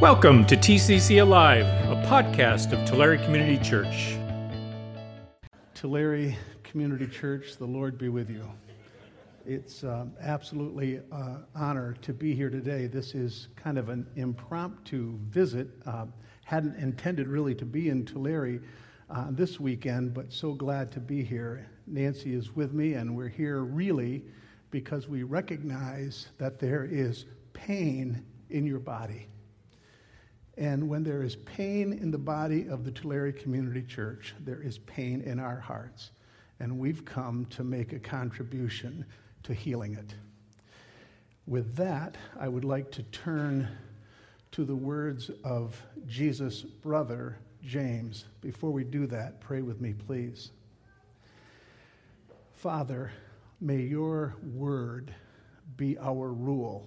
Welcome 0.00 0.46
to 0.46 0.56
TCC 0.56 1.20
Alive, 1.20 1.66
a 1.66 2.02
podcast 2.08 2.72
of 2.72 2.88
Tulare 2.88 3.18
Community 3.18 3.62
Church. 3.62 4.16
Tulare 5.74 6.34
Community 6.62 7.06
Church, 7.06 7.58
the 7.58 7.66
Lord 7.66 7.98
be 7.98 8.08
with 8.08 8.30
you. 8.30 8.50
It's 9.44 9.84
um, 9.84 10.14
absolutely 10.22 10.96
an 10.96 11.12
uh, 11.12 11.38
honor 11.54 11.96
to 12.00 12.14
be 12.14 12.34
here 12.34 12.48
today. 12.48 12.86
This 12.86 13.14
is 13.14 13.48
kind 13.56 13.76
of 13.76 13.90
an 13.90 14.06
impromptu 14.16 15.18
visit. 15.28 15.68
Uh, 15.84 16.06
hadn't 16.46 16.76
intended 16.76 17.28
really 17.28 17.54
to 17.56 17.66
be 17.66 17.90
in 17.90 18.06
Tulare 18.06 18.62
uh, 19.10 19.26
this 19.32 19.60
weekend, 19.60 20.14
but 20.14 20.32
so 20.32 20.54
glad 20.54 20.90
to 20.92 20.98
be 20.98 21.22
here. 21.22 21.68
Nancy 21.86 22.32
is 22.32 22.56
with 22.56 22.72
me, 22.72 22.94
and 22.94 23.14
we're 23.14 23.28
here 23.28 23.64
really 23.64 24.24
because 24.70 25.08
we 25.08 25.24
recognize 25.24 26.28
that 26.38 26.58
there 26.58 26.88
is 26.90 27.26
pain 27.52 28.24
in 28.48 28.64
your 28.64 28.78
body. 28.78 29.26
And 30.60 30.90
when 30.90 31.02
there 31.02 31.22
is 31.22 31.36
pain 31.36 31.94
in 31.94 32.10
the 32.10 32.18
body 32.18 32.68
of 32.68 32.84
the 32.84 32.90
Tulare 32.90 33.32
Community 33.32 33.82
Church, 33.82 34.34
there 34.40 34.60
is 34.60 34.76
pain 34.76 35.22
in 35.22 35.40
our 35.40 35.58
hearts. 35.58 36.10
And 36.60 36.78
we've 36.78 37.02
come 37.02 37.46
to 37.46 37.64
make 37.64 37.94
a 37.94 37.98
contribution 37.98 39.06
to 39.44 39.54
healing 39.54 39.94
it. 39.94 40.14
With 41.46 41.76
that, 41.76 42.18
I 42.38 42.48
would 42.48 42.66
like 42.66 42.90
to 42.92 43.02
turn 43.04 43.70
to 44.52 44.66
the 44.66 44.76
words 44.76 45.30
of 45.44 45.82
Jesus' 46.06 46.60
brother, 46.60 47.38
James. 47.64 48.26
Before 48.42 48.70
we 48.70 48.84
do 48.84 49.06
that, 49.06 49.40
pray 49.40 49.62
with 49.62 49.80
me, 49.80 49.94
please. 49.94 50.50
Father, 52.52 53.10
may 53.62 53.80
your 53.80 54.36
word 54.42 55.14
be 55.78 55.96
our 55.96 56.30
rule, 56.30 56.86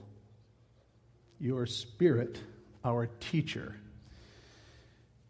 your 1.39 1.65
spirit 1.65 2.39
our 2.83 3.07
teacher, 3.19 3.75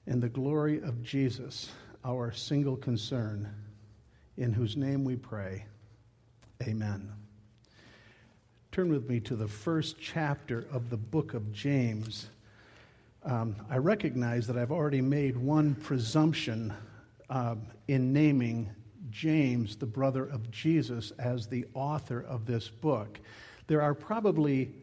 and 0.08 0.22
the 0.22 0.30
glory 0.30 0.82
of 0.82 1.02
Jesus, 1.04 1.72
our 2.04 2.32
single 2.32 2.76
concern, 2.76 3.54
in 4.38 4.52
whose 4.52 4.76
name 4.76 5.04
we 5.04 5.16
pray. 5.16 5.66
Amen. 6.64 7.12
Turn 8.72 8.90
with 8.90 9.08
me 9.08 9.20
to 9.22 9.36
the 9.36 9.48
first 9.48 9.98
chapter 10.00 10.66
of 10.72 10.90
the 10.90 10.98
book 10.98 11.36
of 11.36 11.52
James. 11.54 12.28
Um, 13.24 13.56
I 13.70 13.78
recognize 13.78 14.48
that 14.48 14.58
I've 14.58 14.72
already 14.72 15.02
made 15.02 15.38
one 15.38 15.76
presumption 15.76 16.74
uh, 17.30 17.56
in 17.88 18.12
naming 18.12 18.70
James, 19.12 19.76
the 19.76 19.86
brother 19.86 20.26
of 20.26 20.50
Jesus, 20.50 21.12
as 21.20 21.48
the 21.48 21.66
author 21.76 22.22
of 22.22 22.46
this 22.46 22.68
book. 22.68 23.20
There 23.68 23.82
are 23.82 23.94
probably 23.94 24.74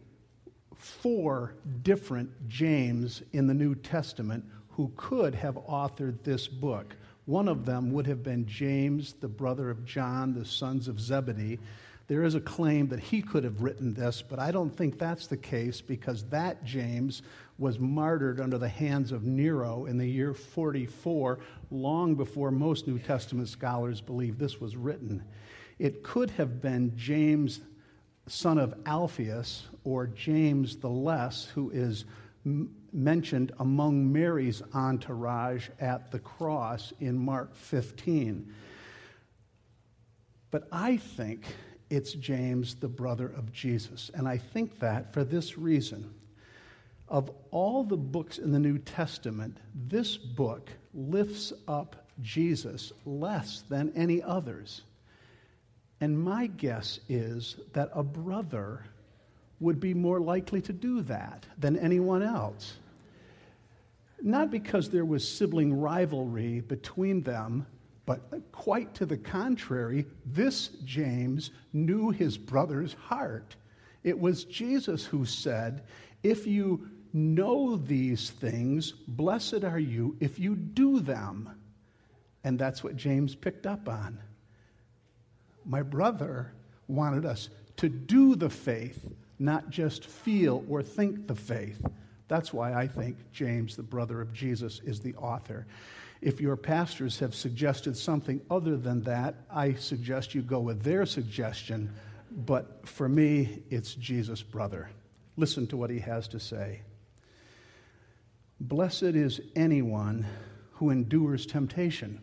four 0.80 1.54
different 1.82 2.30
James 2.48 3.22
in 3.32 3.46
the 3.46 3.54
New 3.54 3.74
Testament 3.74 4.44
who 4.70 4.90
could 4.96 5.34
have 5.34 5.56
authored 5.56 6.22
this 6.22 6.48
book. 6.48 6.96
One 7.26 7.48
of 7.48 7.66
them 7.66 7.92
would 7.92 8.06
have 8.06 8.22
been 8.22 8.46
James, 8.46 9.14
the 9.20 9.28
brother 9.28 9.68
of 9.68 9.84
John, 9.84 10.32
the 10.32 10.44
sons 10.44 10.88
of 10.88 10.98
Zebedee. 10.98 11.58
There 12.08 12.24
is 12.24 12.34
a 12.34 12.40
claim 12.40 12.88
that 12.88 12.98
he 12.98 13.20
could 13.20 13.44
have 13.44 13.62
written 13.62 13.92
this, 13.92 14.22
but 14.22 14.38
I 14.38 14.50
don't 14.50 14.74
think 14.74 14.98
that's 14.98 15.26
the 15.26 15.36
case 15.36 15.80
because 15.82 16.24
that 16.30 16.64
James 16.64 17.22
was 17.58 17.78
martyred 17.78 18.40
under 18.40 18.56
the 18.56 18.68
hands 18.68 19.12
of 19.12 19.24
Nero 19.24 19.84
in 19.84 19.98
the 19.98 20.08
year 20.08 20.32
44, 20.32 21.38
long 21.70 22.14
before 22.14 22.50
most 22.50 22.88
New 22.88 22.98
Testament 22.98 23.48
scholars 23.48 24.00
believe 24.00 24.38
this 24.38 24.60
was 24.60 24.76
written. 24.76 25.22
It 25.78 26.02
could 26.02 26.30
have 26.30 26.60
been 26.60 26.96
James 26.96 27.60
son 28.30 28.58
of 28.58 28.74
Alphaeus, 28.86 29.66
or 29.84 30.06
James 30.06 30.76
the 30.76 30.88
Less, 30.88 31.46
who 31.46 31.70
is 31.70 32.04
m- 32.46 32.74
mentioned 32.92 33.52
among 33.58 34.12
Mary's 34.12 34.62
entourage 34.74 35.68
at 35.80 36.10
the 36.10 36.18
cross 36.18 36.92
in 37.00 37.18
Mark 37.18 37.54
15. 37.54 38.52
But 40.50 40.69
I 40.72 40.96
think 40.96 41.44
it's 41.90 42.12
James, 42.12 42.76
the 42.76 42.88
brother 42.88 43.26
of 43.26 43.52
Jesus. 43.52 44.10
And 44.14 44.28
I 44.28 44.38
think 44.38 44.78
that 44.78 45.12
for 45.12 45.24
this 45.24 45.58
reason. 45.58 46.14
Of 47.08 47.28
all 47.50 47.82
the 47.82 47.96
books 47.96 48.38
in 48.38 48.52
the 48.52 48.60
New 48.60 48.78
Testament, 48.78 49.58
this 49.74 50.16
book 50.16 50.70
lifts 50.94 51.52
up 51.66 52.06
Jesus 52.20 52.92
less 53.04 53.64
than 53.69 53.92
any 53.96 54.22
others. 54.22 54.82
And 56.00 56.19
my 56.19 56.47
guess 56.47 56.99
is 57.09 57.56
that 57.75 57.91
a 57.94 58.03
brother 58.03 58.84
would 59.61 59.78
be 59.78 59.93
more 59.93 60.21
likely 60.21 60.62
to 60.62 60.72
do 60.72 61.03
that 61.03 61.44
than 61.59 61.77
anyone 61.77 62.22
else. 62.22 62.78
Not 64.22 64.50
because 64.50 64.88
there 64.88 65.05
was 65.05 65.27
sibling 65.27 65.78
rivalry 65.78 66.61
between 66.61 67.22
them, 67.22 67.66
but 68.06 68.22
quite 68.53 68.94
to 68.94 69.06
the 69.06 69.19
contrary, 69.19 70.06
this 70.25 70.69
James 70.84 71.50
knew 71.72 72.11
his 72.11 72.38
brother's 72.38 72.94
heart. 72.94 73.56
It 74.03 74.19
was 74.19 74.44
Jesus 74.44 75.05
who 75.05 75.27
said, 75.27 75.84
If 76.22 76.47
you 76.47 76.88
know 77.12 77.77
these 77.77 78.31
things, 78.31 78.93
blessed 78.93 79.65
are 79.65 79.78
you 79.78 80.17
if 80.21 80.38
you 80.38 80.56
do 80.56 81.00
them. 81.00 81.50
And 82.43 82.59
that's 82.59 82.82
what 82.82 82.97
James 82.97 83.34
picked 83.34 83.67
up 83.67 83.87
on 83.88 84.19
my 85.65 85.82
brother 85.82 86.53
wanted 86.88 87.25
us 87.25 87.48
to 87.76 87.88
do 87.88 88.34
the 88.34 88.50
faith, 88.50 89.10
not 89.38 89.71
just 89.71 90.06
feel 90.06 90.65
or 90.69 90.82
think 90.82 91.26
the 91.26 91.34
faith. 91.34 91.81
That's 92.28 92.53
why 92.53 92.75
I 92.75 92.87
think 92.87 93.16
James, 93.32 93.76
the 93.76 93.82
brother 93.82 94.20
of 94.20 94.32
Jesus, 94.32 94.81
is 94.84 95.00
the 95.00 95.15
author. 95.16 95.66
If 96.20 96.41
your 96.41 96.56
pastors 96.56 97.19
have 97.20 97.34
suggested 97.34 97.97
something 97.97 98.41
other 98.50 98.76
than 98.76 99.03
that, 99.04 99.34
I 99.50 99.75
suggest 99.75 100.34
you 100.34 100.43
go 100.43 100.60
with 100.60 100.82
their 100.82 101.06
suggestion. 101.06 101.91
But 102.31 102.87
for 102.87 103.09
me, 103.09 103.62
it's 103.70 103.94
Jesus' 103.94 104.43
brother. 104.43 104.91
Listen 105.37 105.66
to 105.69 105.76
what 105.76 105.91
he 105.91 105.99
has 106.00 106.28
to 106.28 106.38
say. 106.38 106.82
Blessed 108.60 109.03
is 109.03 109.41
anyone 109.56 110.26
who 110.72 110.91
endures 110.91 111.47
temptation 111.47 112.20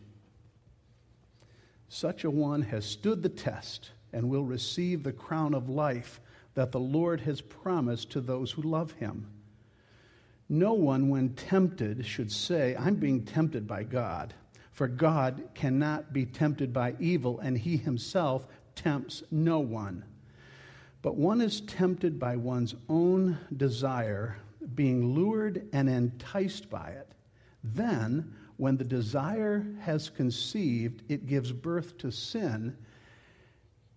such 1.90 2.24
a 2.24 2.30
one 2.30 2.62
has 2.62 2.86
stood 2.86 3.24
the 3.24 3.30
test 3.30 3.92
and 4.14 4.30
will 4.30 4.44
receive 4.44 5.04
the 5.04 5.12
crown 5.12 5.54
of 5.54 5.70
life 5.70 6.20
that 6.54 6.72
the 6.72 6.80
Lord 6.80 7.22
has 7.22 7.42
promised 7.42 8.10
to 8.12 8.22
those 8.22 8.52
who 8.52 8.62
love 8.64 8.94
him. 8.94 9.28
No 10.50 10.74
one, 10.74 11.10
when 11.10 11.30
tempted, 11.36 12.06
should 12.06 12.32
say, 12.32 12.76
I'm 12.78 12.96
being 12.96 13.26
tempted 13.26 13.68
by 13.68 13.84
God, 13.84 14.34
for 14.72 14.88
God 14.88 15.50
cannot 15.54 16.14
be 16.14 16.26
tempted 16.26 16.72
by 16.72 16.96
evil, 17.00 17.40
and 17.40 17.58
he 17.58 17.78
himself 17.78 18.48
tempts 18.76 19.24
no 19.30 19.60
one. 19.60 20.04
But 21.02 21.16
one 21.16 21.42
is 21.42 21.62
tempted 21.62 22.18
by 22.18 22.38
one's 22.38 22.76
own 22.90 23.38
desire, 23.56 24.38
being 24.74 25.14
lured 25.14 25.68
and 25.74 25.90
enticed 25.90 26.70
by 26.70 26.90
it. 26.90 27.12
Then, 27.64 28.34
when 28.58 28.78
the 28.78 28.84
desire 28.84 29.66
has 29.82 30.10
conceived, 30.10 31.04
it 31.08 31.28
gives 31.28 31.52
birth 31.52 31.98
to 32.00 32.12
sin. 32.12 32.76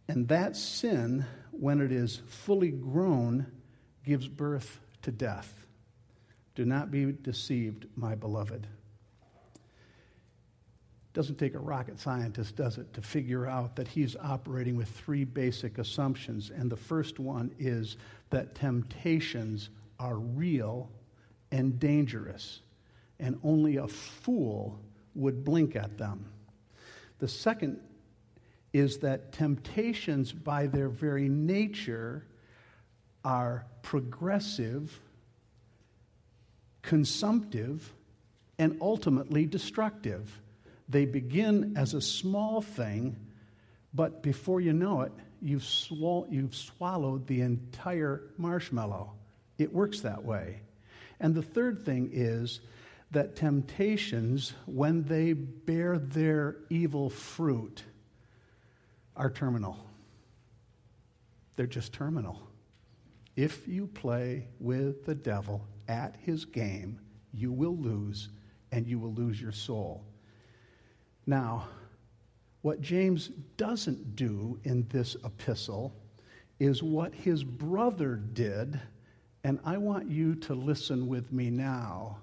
And 0.07 0.29
that 0.29 0.55
sin, 0.55 1.25
when 1.51 1.81
it 1.81 1.93
is 1.93 2.21
fully 2.27 2.71
grown, 2.71 3.47
gives 4.05 4.29
birth 4.29 4.79
to 5.03 5.11
death. 5.11 5.67
Do 6.55 6.67
not 6.67 6.91
be 6.91 7.13
deceived, 7.13 7.87
my 7.97 8.15
beloved. 8.15 8.67
Doesn't 11.13 11.39
take 11.39 11.55
a 11.55 11.59
rocket 11.59 11.99
scientist, 11.99 12.55
does 12.55 12.77
it, 12.77 12.93
to 12.95 13.03
figure 13.03 13.47
out 13.47 13.77
that 13.77 13.89
he's 13.89 14.15
operating 14.15 14.77
with 14.77 14.89
three 14.89 15.25
basic 15.25 15.79
assumptions. 15.79 16.51
And 16.51 16.71
the 16.71 16.77
first 16.77 17.19
one 17.19 17.53
is 17.59 17.97
that 18.29 18.55
temptations 18.55 19.71
are 19.99 20.17
real 20.17 20.91
and 21.51 21.81
dangerous 21.81 22.61
and 23.21 23.39
only 23.45 23.77
a 23.77 23.87
fool 23.87 24.81
would 25.15 25.45
blink 25.45 25.77
at 25.77 25.99
them. 25.99 26.27
The 27.19 27.29
second 27.29 27.81
is 28.73 28.99
that 28.99 29.33
temptations, 29.33 30.33
by 30.33 30.67
their 30.67 30.89
very 30.89 31.29
nature, 31.29 32.27
are 33.25 33.67
progressive, 33.83 34.99
consumptive, 36.83 37.93
and 38.59 38.79
ultimately 38.81 39.47
destructive. 39.47 40.41
They 40.89 41.05
begin 41.05 41.75
as 41.77 41.95
a 41.95 42.01
small 42.01 42.63
thing, 42.63 43.17
but 43.93 44.23
before 44.23 44.61
you 44.61 44.73
know 44.73 45.03
it, 45.03 45.13
you've, 45.43 45.65
you've 46.31 46.55
swallowed 46.55 47.27
the 47.27 47.41
entire 47.43 48.23
marshmallow. 48.39 49.13
It 49.59 49.73
works 49.73 50.01
that 50.01 50.25
way. 50.25 50.61
And 51.19 51.35
the 51.35 51.43
third 51.43 51.85
thing 51.85 52.11
is 52.13 52.61
that 53.11 53.35
temptations, 53.35 54.55
when 54.67 55.03
they 55.05 55.33
bear 55.33 55.99
their 55.99 56.59
evil 56.69 57.11
fruit, 57.11 57.83
are 59.17 59.31
terminal. 59.31 59.77
They're 61.57 61.67
just 61.67 61.93
terminal. 61.93 62.41
If 63.37 63.67
you 63.67 63.87
play 63.87 64.47
with 64.61 65.05
the 65.05 65.15
devil 65.15 65.67
at 65.89 66.17
his 66.23 66.45
game, 66.45 67.01
you 67.33 67.53
will 67.53 67.77
lose, 67.77 68.29
and 68.71 68.87
you 68.87 68.99
will 68.99 69.13
lose 69.13 69.41
your 69.41 69.53
soul. 69.53 70.05
Now, 71.27 71.69
what 72.63 72.81
James 72.81 73.29
doesn't 73.57 74.17
do 74.17 74.59
in 74.65 74.87
this 74.89 75.17
epistle 75.25 75.95
is 76.59 76.83
what 76.83 77.15
his 77.15 77.43
brother 77.43 78.17
did, 78.17 78.81
and 79.45 79.59
I 79.65 79.79
want 79.79 80.11
you 80.11 80.35
to 80.37 80.55
listen 80.55 81.09
with 81.09 81.33
me 81.33 81.51
now 81.51 82.19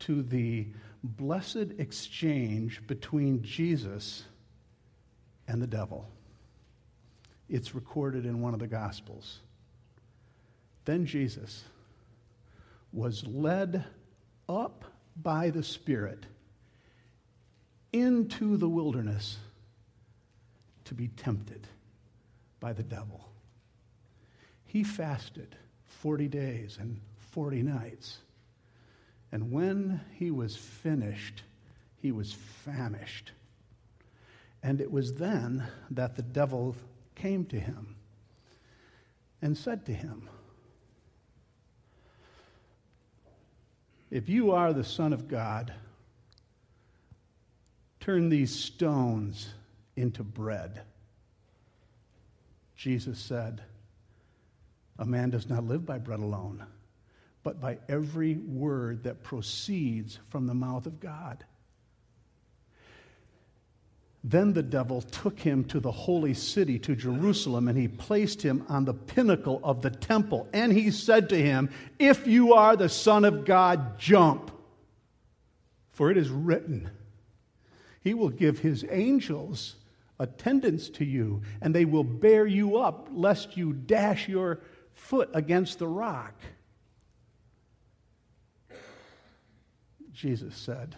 to 0.00 0.22
the 0.22 0.66
blessed 1.02 1.72
exchange 1.78 2.86
between 2.86 3.42
Jesus 3.42 4.24
and 5.48 5.60
the 5.60 5.66
devil. 5.66 6.08
It's 7.48 7.74
recorded 7.74 8.26
in 8.26 8.40
one 8.40 8.54
of 8.54 8.60
the 8.60 8.66
Gospels. 8.66 9.40
Then 10.84 11.06
Jesus 11.06 11.64
was 12.92 13.26
led 13.26 13.84
up 14.48 14.84
by 15.16 15.50
the 15.50 15.62
Spirit 15.62 16.24
into 17.92 18.56
the 18.56 18.68
wilderness 18.68 19.38
to 20.84 20.94
be 20.94 21.08
tempted 21.08 21.66
by 22.60 22.72
the 22.72 22.82
devil. 22.82 23.28
He 24.66 24.84
fasted 24.84 25.56
40 25.86 26.28
days 26.28 26.78
and 26.80 27.00
40 27.32 27.62
nights. 27.62 28.18
And 29.32 29.52
when 29.52 30.00
he 30.12 30.30
was 30.30 30.56
finished, 30.56 31.42
he 31.98 32.12
was 32.12 32.32
famished. 32.32 33.32
And 34.62 34.80
it 34.80 34.90
was 34.90 35.14
then 35.14 35.66
that 35.90 36.16
the 36.16 36.22
devil 36.22 36.76
came 37.14 37.44
to 37.46 37.60
him 37.60 37.96
and 39.40 39.56
said 39.56 39.86
to 39.86 39.92
him, 39.92 40.28
If 44.10 44.28
you 44.28 44.50
are 44.50 44.72
the 44.72 44.84
Son 44.84 45.12
of 45.12 45.28
God, 45.28 45.72
turn 48.00 48.28
these 48.28 48.54
stones 48.54 49.50
into 49.94 50.24
bread. 50.24 50.82
Jesus 52.74 53.20
said, 53.20 53.62
A 54.98 55.04
man 55.04 55.30
does 55.30 55.48
not 55.48 55.64
live 55.64 55.86
by 55.86 55.98
bread 55.98 56.18
alone, 56.18 56.64
but 57.42 57.60
by 57.60 57.78
every 57.88 58.34
word 58.36 59.04
that 59.04 59.22
proceeds 59.22 60.18
from 60.28 60.46
the 60.46 60.54
mouth 60.54 60.86
of 60.86 61.00
God. 61.00 61.44
Then 64.22 64.52
the 64.52 64.62
devil 64.62 65.00
took 65.00 65.40
him 65.40 65.64
to 65.64 65.80
the 65.80 65.90
holy 65.90 66.34
city, 66.34 66.78
to 66.80 66.94
Jerusalem, 66.94 67.68
and 67.68 67.78
he 67.78 67.88
placed 67.88 68.42
him 68.42 68.66
on 68.68 68.84
the 68.84 68.92
pinnacle 68.92 69.60
of 69.64 69.80
the 69.80 69.90
temple. 69.90 70.46
And 70.52 70.72
he 70.72 70.90
said 70.90 71.30
to 71.30 71.40
him, 71.40 71.70
If 71.98 72.26
you 72.26 72.52
are 72.52 72.76
the 72.76 72.90
Son 72.90 73.24
of 73.24 73.46
God, 73.46 73.98
jump. 73.98 74.50
For 76.00 76.10
it 76.10 76.16
is 76.16 76.30
written, 76.30 76.90
He 78.00 78.14
will 78.14 78.30
give 78.30 78.60
His 78.60 78.86
angels 78.90 79.76
attendance 80.18 80.88
to 80.88 81.04
you, 81.04 81.42
and 81.60 81.74
they 81.74 81.84
will 81.84 82.04
bear 82.04 82.46
you 82.46 82.78
up, 82.78 83.08
lest 83.12 83.56
you 83.56 83.74
dash 83.74 84.26
your 84.26 84.60
foot 84.94 85.28
against 85.34 85.78
the 85.78 85.86
rock. 85.86 86.34
Jesus 90.20 90.54
said, 90.54 90.96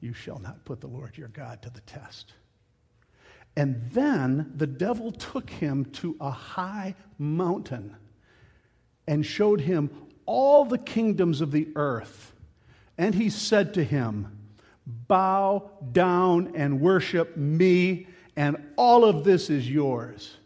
you 0.00 0.12
shall 0.12 0.38
not 0.38 0.66
put 0.66 0.82
the 0.82 0.86
Lord 0.86 1.16
your 1.16 1.28
God 1.28 1.62
to 1.62 1.70
the 1.70 1.80
test. 1.80 2.34
And 3.56 3.82
then 3.92 4.52
the 4.54 4.66
devil 4.66 5.10
took 5.10 5.48
him 5.48 5.86
to 5.86 6.14
a 6.20 6.30
high 6.30 6.94
mountain 7.18 7.96
and 9.06 9.24
showed 9.24 9.62
him 9.62 9.90
all 10.26 10.66
the 10.66 10.76
kingdoms 10.76 11.40
of 11.40 11.50
the 11.50 11.68
earth. 11.74 12.34
And 12.98 13.14
he 13.14 13.30
said 13.30 13.72
to 13.74 13.82
him, 13.82 14.38
Bow 14.86 15.70
down 15.90 16.52
and 16.54 16.82
worship 16.82 17.34
me, 17.34 18.08
and 18.36 18.56
all 18.76 19.06
of 19.06 19.24
this 19.24 19.48
is 19.48 19.70
yours. 19.70 20.36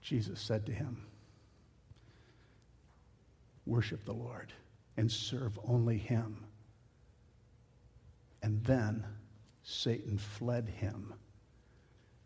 Jesus 0.00 0.40
said 0.40 0.64
to 0.64 0.72
him, 0.72 1.09
Worship 3.70 4.04
the 4.04 4.12
Lord 4.12 4.52
and 4.96 5.10
serve 5.10 5.56
only 5.64 5.96
him. 5.96 6.44
And 8.42 8.64
then 8.64 9.04
Satan 9.62 10.18
fled 10.18 10.68
him, 10.68 11.14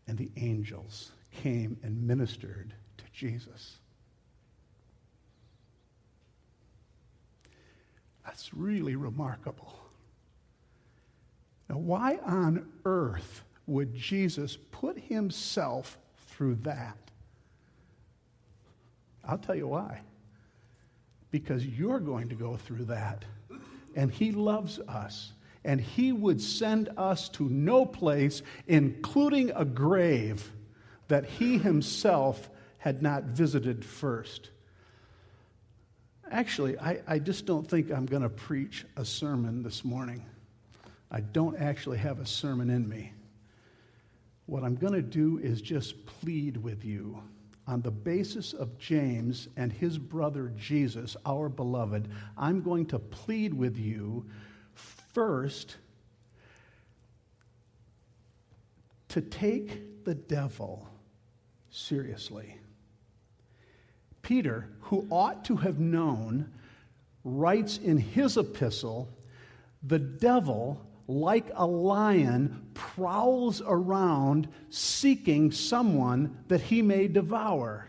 and 0.07 0.17
the 0.17 0.31
angels 0.37 1.11
came 1.31 1.77
and 1.83 2.01
ministered 2.01 2.73
to 2.97 3.03
Jesus. 3.13 3.77
That's 8.25 8.51
really 8.51 8.95
remarkable. 8.95 9.75
Now, 11.69 11.77
why 11.77 12.17
on 12.25 12.67
earth 12.85 13.43
would 13.67 13.93
Jesus 13.93 14.57
put 14.71 14.97
himself 14.97 15.99
through 16.25 16.55
that? 16.63 16.97
I'll 19.23 19.37
tell 19.37 19.55
you 19.55 19.67
why 19.67 20.01
because 21.35 21.67
you're 21.67 21.99
going 21.99 22.29
to 22.29 22.35
go 22.35 22.55
through 22.55 22.85
that. 22.85 23.25
And 23.93 24.09
He 24.09 24.31
loves 24.31 24.79
us. 24.79 25.33
And 25.65 25.81
He 25.81 26.13
would 26.13 26.41
send 26.41 26.87
us 26.95 27.27
to 27.29 27.49
no 27.49 27.85
place, 27.85 28.41
including 28.67 29.51
a 29.51 29.65
grave, 29.65 30.49
that 31.09 31.25
He 31.25 31.57
Himself 31.57 32.49
had 32.77 33.01
not 33.01 33.23
visited 33.23 33.83
first. 33.83 34.49
Actually, 36.31 36.79
I, 36.79 37.01
I 37.05 37.19
just 37.19 37.45
don't 37.45 37.69
think 37.69 37.91
I'm 37.91 38.05
going 38.05 38.23
to 38.23 38.29
preach 38.29 38.85
a 38.95 39.03
sermon 39.03 39.61
this 39.61 39.83
morning. 39.83 40.25
I 41.11 41.19
don't 41.19 41.57
actually 41.57 41.97
have 41.97 42.21
a 42.21 42.25
sermon 42.25 42.69
in 42.69 42.87
me. 42.87 43.11
What 44.45 44.63
I'm 44.63 44.75
going 44.75 44.93
to 44.93 45.01
do 45.01 45.37
is 45.39 45.61
just 45.61 46.05
plead 46.05 46.55
with 46.55 46.85
you 46.85 47.21
on 47.67 47.81
the 47.81 47.91
basis 47.91 48.53
of 48.53 48.77
James 48.77 49.47
and 49.57 49.71
his 49.71 49.97
brother 49.97 50.51
Jesus, 50.55 51.17
our 51.25 51.49
beloved, 51.49 52.07
I'm 52.37 52.61
going 52.61 52.85
to 52.87 52.99
plead 52.99 53.53
with 53.53 53.77
you 53.77 54.25
first 55.13 55.77
to 59.09 59.21
take 59.21 60.03
the 60.05 60.13
devil 60.15 60.87
seriously. 61.69 62.57
Peter, 64.21 64.69
who 64.81 65.07
ought 65.09 65.45
to 65.45 65.55
have 65.55 65.79
known, 65.79 66.51
writes 67.23 67.77
in 67.77 67.97
his 67.97 68.37
epistle 68.37 69.09
the 69.83 69.99
devil 69.99 70.85
like 71.07 71.51
a 71.55 71.65
lion, 71.65 72.69
prowls 72.73 73.61
around 73.65 74.47
seeking 74.69 75.51
someone 75.51 76.37
that 76.47 76.61
he 76.61 76.81
may 76.81 77.07
devour. 77.07 77.87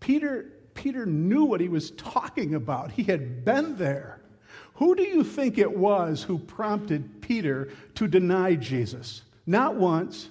Peter, 0.00 0.46
Peter 0.74 1.04
knew 1.04 1.44
what 1.44 1.60
he 1.60 1.68
was 1.68 1.90
talking 1.92 2.54
about, 2.54 2.92
he 2.92 3.02
had 3.02 3.44
been 3.44 3.76
there. 3.76 4.20
Who 4.74 4.94
do 4.94 5.02
you 5.02 5.22
think 5.22 5.58
it 5.58 5.76
was 5.76 6.22
who 6.22 6.38
prompted 6.38 7.20
Peter 7.20 7.68
to 7.96 8.08
deny 8.08 8.54
Jesus? 8.54 9.22
Not 9.46 9.76
once, 9.76 10.30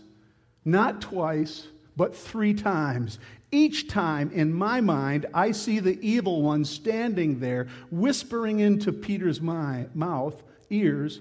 not 0.66 1.02
twice, 1.02 1.68
but 1.96 2.16
three 2.16 2.56
times. 2.56 3.20
Each 3.52 3.88
time, 3.88 4.32
in 4.32 4.54
my 4.54 4.82
mind, 4.82 5.28
I 5.34 5.52
see 5.52 5.80
the 5.80 6.00
evil 6.02 6.42
one 6.42 6.66
standing 6.66 7.40
there, 7.40 7.68
whispering 7.92 8.60
into 8.60 8.92
Peter's 8.92 9.42
mouth, 9.42 10.42
ears, 10.70 11.20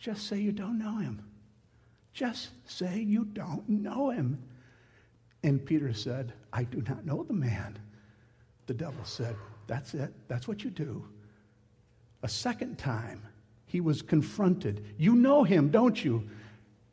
just 0.00 0.26
say 0.26 0.38
you 0.38 0.50
don't 0.50 0.78
know 0.78 0.96
him. 0.96 1.22
Just 2.12 2.48
say 2.64 2.98
you 2.98 3.26
don't 3.26 3.68
know 3.68 4.10
him. 4.10 4.42
And 5.44 5.64
Peter 5.64 5.92
said, 5.92 6.32
I 6.52 6.64
do 6.64 6.82
not 6.88 7.04
know 7.04 7.22
the 7.22 7.34
man. 7.34 7.78
The 8.66 8.74
devil 8.74 9.04
said, 9.04 9.36
That's 9.66 9.94
it. 9.94 10.12
That's 10.26 10.48
what 10.48 10.64
you 10.64 10.70
do. 10.70 11.04
A 12.22 12.28
second 12.28 12.78
time, 12.78 13.22
he 13.66 13.80
was 13.80 14.02
confronted. 14.02 14.84
You 14.98 15.14
know 15.14 15.44
him, 15.44 15.70
don't 15.70 16.02
you? 16.02 16.28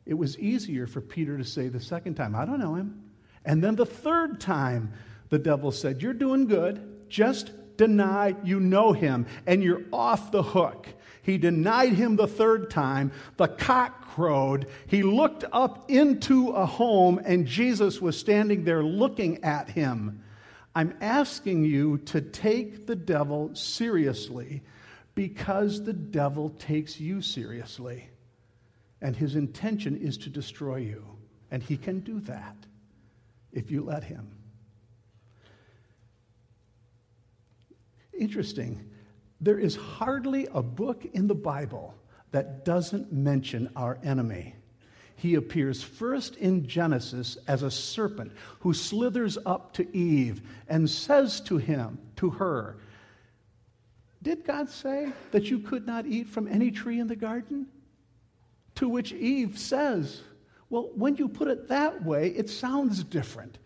It 0.06 0.14
was 0.14 0.38
easier 0.38 0.86
for 0.86 1.00
Peter 1.00 1.36
to 1.36 1.44
say 1.44 1.68
the 1.68 1.80
second 1.80 2.14
time, 2.14 2.34
I 2.34 2.44
don't 2.44 2.60
know 2.60 2.74
him. 2.74 3.10
And 3.44 3.62
then 3.62 3.74
the 3.74 3.86
third 3.86 4.40
time, 4.40 4.92
the 5.30 5.38
devil 5.38 5.72
said, 5.72 6.02
You're 6.02 6.12
doing 6.12 6.46
good. 6.46 7.08
Just 7.08 7.52
deny 7.78 8.34
you 8.44 8.60
know 8.60 8.92
him, 8.92 9.26
and 9.46 9.62
you're 9.62 9.82
off 9.92 10.30
the 10.30 10.42
hook. 10.42 10.88
He 11.22 11.38
denied 11.38 11.92
him 11.92 12.16
the 12.16 12.26
third 12.26 12.70
time. 12.70 13.12
The 13.36 13.48
cock 13.48 14.08
crowed. 14.08 14.66
He 14.86 15.02
looked 15.02 15.44
up 15.52 15.90
into 15.90 16.50
a 16.50 16.66
home, 16.66 17.20
and 17.24 17.46
Jesus 17.46 18.00
was 18.00 18.18
standing 18.18 18.64
there 18.64 18.82
looking 18.82 19.44
at 19.44 19.70
him. 19.70 20.22
I'm 20.74 20.94
asking 21.00 21.64
you 21.64 21.98
to 21.98 22.20
take 22.20 22.86
the 22.86 22.96
devil 22.96 23.54
seriously 23.54 24.62
because 25.14 25.82
the 25.82 25.92
devil 25.92 26.50
takes 26.58 27.00
you 27.00 27.20
seriously. 27.20 28.08
And 29.00 29.16
his 29.16 29.34
intention 29.36 29.96
is 29.96 30.16
to 30.18 30.30
destroy 30.30 30.76
you. 30.76 31.04
And 31.50 31.62
he 31.62 31.76
can 31.76 32.00
do 32.00 32.20
that. 32.20 32.56
if 33.52 33.70
you 33.70 33.82
let 33.82 34.04
him. 34.04 34.30
Interesting. 38.12 38.90
There 39.40 39.58
is 39.58 39.76
hardly 39.76 40.48
a 40.52 40.62
book 40.62 41.04
in 41.12 41.28
the 41.28 41.34
Bible 41.34 41.94
that 42.32 42.64
doesn't 42.64 43.12
mention 43.12 43.70
our 43.76 43.98
enemy. 44.02 44.54
He 45.16 45.34
appears 45.34 45.82
first 45.82 46.36
in 46.36 46.66
Genesis 46.66 47.38
as 47.48 47.62
a 47.62 47.70
serpent 47.70 48.32
who 48.60 48.72
slithers 48.72 49.38
up 49.44 49.72
to 49.74 49.96
Eve 49.96 50.42
and 50.68 50.88
says 50.88 51.40
to 51.42 51.56
him, 51.56 51.98
to 52.16 52.30
her, 52.30 52.78
Did 54.22 54.44
God 54.44 54.70
say 54.70 55.12
that 55.32 55.50
you 55.50 55.60
could 55.60 55.86
not 55.86 56.06
eat 56.06 56.28
from 56.28 56.46
any 56.46 56.70
tree 56.70 57.00
in 57.00 57.06
the 57.08 57.16
garden? 57.16 57.66
To 58.76 58.88
which 58.88 59.12
Eve 59.12 59.58
says, 59.58 60.20
Well, 60.70 60.90
when 60.94 61.16
you 61.16 61.28
put 61.28 61.48
it 61.48 61.68
that 61.68 62.04
way, 62.04 62.28
it 62.28 62.48
sounds 62.48 63.02
different. 63.02 63.58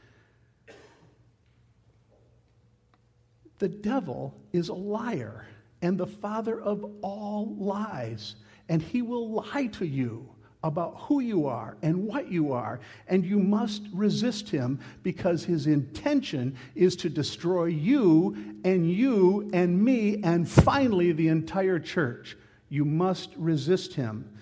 The 3.59 3.69
devil 3.69 4.35
is 4.53 4.71
a 4.71 4.75
liar 4.75 5.47
and 5.83 5.99
the 5.99 6.07
father 6.07 6.61
of 6.61 6.85
all 7.03 7.55
lies, 7.59 8.37
and 8.69 8.81
he 8.81 9.03
will 9.03 9.31
lie 9.31 9.67
to 9.73 9.85
you 9.85 10.29
about 10.65 10.95
who 11.01 11.19
you 11.21 11.47
are 11.47 11.77
and 11.83 12.07
what 12.07 12.31
you 12.31 12.53
are, 12.53 12.81
and 13.09 13.25
you 13.25 13.41
must 13.41 13.83
resist 13.93 14.49
him 14.49 14.79
because 15.03 15.45
his 15.45 15.67
intention 15.67 16.57
is 16.77 16.95
to 16.95 17.09
destroy 17.11 17.65
you 17.65 18.57
and 18.65 18.91
you 18.91 19.51
and 19.53 19.85
me 19.85 20.23
and 20.23 20.49
finally 20.49 21.11
the 21.11 21.29
entire 21.29 21.81
church. 21.81 22.37
You 22.69 22.85
must 22.85 23.31
resist 23.37 23.95
him. 23.95 24.39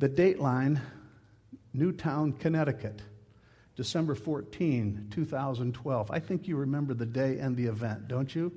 The 0.00 0.08
dateline 0.08 0.80
Newtown, 1.72 2.32
Connecticut. 2.32 3.02
December 3.76 4.14
14, 4.14 5.08
2012. 5.10 6.10
I 6.10 6.20
think 6.20 6.46
you 6.46 6.56
remember 6.56 6.94
the 6.94 7.06
day 7.06 7.38
and 7.38 7.56
the 7.56 7.64
event, 7.66 8.06
don't 8.06 8.32
you? 8.32 8.52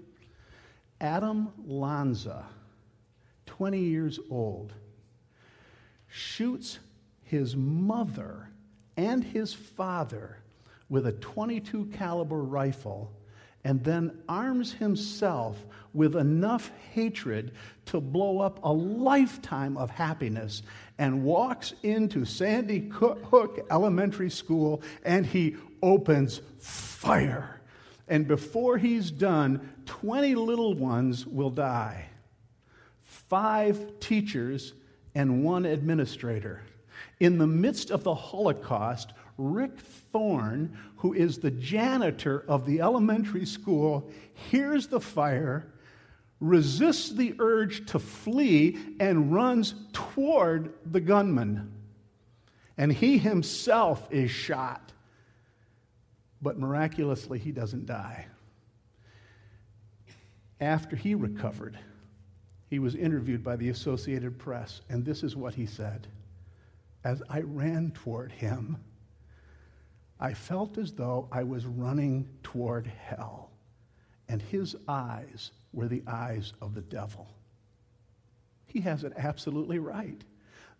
Adam 1.00 1.50
Lanza, 1.66 2.46
20 3.46 3.80
years 3.80 4.20
old, 4.30 4.74
shoots 6.08 6.80
his 7.22 7.56
mother 7.56 8.50
and 8.96 9.24
his 9.24 9.54
father 9.54 10.38
with 10.90 11.06
a 11.06 11.12
22 11.12 11.86
caliber 11.88 12.42
rifle 12.42 13.12
and 13.64 13.84
then 13.84 14.18
arms 14.30 14.72
himself 14.72 15.66
with 15.94 16.16
enough 16.16 16.72
hatred 16.94 17.52
to 17.86 18.00
blow 18.00 18.40
up 18.40 18.60
a 18.64 18.72
lifetime 18.72 19.76
of 19.76 19.90
happiness 19.90 20.64
and 20.98 21.24
walks 21.24 21.74
into 21.84 22.24
Sandy 22.24 22.88
Hook 22.90 23.68
Elementary 23.70 24.30
School 24.30 24.82
and 25.04 25.26
he 25.26 25.58
opens 25.82 26.40
fire. 26.60 27.57
And 28.08 28.28
before 28.28 28.78
he's 28.78 29.12
done, 29.12 29.74
20 29.86 30.36
little 30.36 30.74
ones 30.74 31.26
will 31.26 31.50
die. 31.50 32.06
Five 33.04 34.00
teachers 34.00 34.74
and 35.16 35.44
one 35.44 35.66
administrator. 35.66 36.62
In 37.20 37.38
the 37.38 37.48
midst 37.48 37.92
of 37.92 38.04
the 38.04 38.16
Holocaust, 38.16 39.14
Rick 39.38 39.80
Thorne, 40.12 40.78
who 40.98 41.14
is 41.14 41.38
the 41.38 41.52
janitor 41.52 42.44
of 42.48 42.66
the 42.66 42.82
elementary 42.82 43.46
school, 43.46 44.10
hears 44.34 44.88
the 44.88 45.00
fire 45.00 45.68
resists 46.40 47.10
the 47.10 47.36
urge 47.40 47.86
to 47.88 48.00
flee 48.00 48.78
and 49.00 49.34
runs 49.34 49.74
toward 49.94 50.74
the 50.86 51.00
gunman. 51.00 51.72
And 52.78 52.94
he 52.94 53.18
himself 53.18 54.08
is 54.12 54.30
shot. 54.30 54.92
But 56.42 56.60
miraculously, 56.60 57.40
he 57.40 57.52
doesn't 57.52 57.86
die. 57.86 58.28
After 60.60 60.96
he 60.96 61.16
recovered, 61.16 61.78
he 62.70 62.80
was 62.80 62.96
interviewed 62.96 63.44
by 63.44 63.56
the 63.56 63.70
Associated 63.70 64.38
Press, 64.38 64.82
and 64.90 65.06
this 65.06 65.24
is 65.24 65.36
what 65.36 65.56
he 65.56 65.66
said 65.66 66.08
As 67.04 67.22
I 67.30 67.42
ran 67.42 67.92
toward 67.92 68.32
him, 68.32 68.78
I 70.20 70.34
felt 70.34 70.78
as 70.78 70.94
though 70.94 71.28
I 71.32 71.44
was 71.44 71.66
running 71.66 72.28
toward 72.44 72.88
hell, 72.88 73.52
and 74.28 74.42
his 74.42 74.76
eyes 74.88 75.52
were 75.74 75.88
the 75.88 76.04
eyes 76.08 76.54
of 76.62 76.74
the 76.74 76.82
devil. 76.82 77.28
He 78.66 78.82
has 78.82 79.04
it 79.04 79.14
absolutely 79.16 79.80
right. 79.80 80.24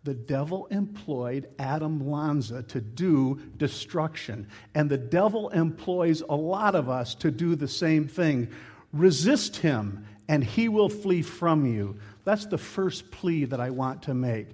The 0.08 0.14
devil 0.14 0.64
employed 0.70 1.50
Adam 1.58 2.10
Lanza 2.10 2.62
to 2.62 2.80
do 2.80 3.42
destruction, 3.58 4.48
and 4.74 4.88
the 4.88 4.96
devil 4.96 5.50
employs 5.50 6.22
a 6.22 6.34
lot 6.34 6.74
of 6.74 6.88
us 6.88 7.14
to 7.16 7.30
do 7.30 7.54
the 7.54 7.68
same 7.68 8.08
thing. 8.08 8.48
Resist 8.94 9.56
him, 9.56 10.06
and 10.26 10.42
he 10.42 10.70
will 10.70 10.88
flee 10.88 11.20
from 11.20 11.66
you. 11.66 11.98
That's 12.24 12.46
the 12.46 12.56
first 12.56 13.10
plea 13.10 13.44
that 13.44 13.60
I 13.60 13.68
want 13.68 14.04
to 14.04 14.14
make. 14.14 14.48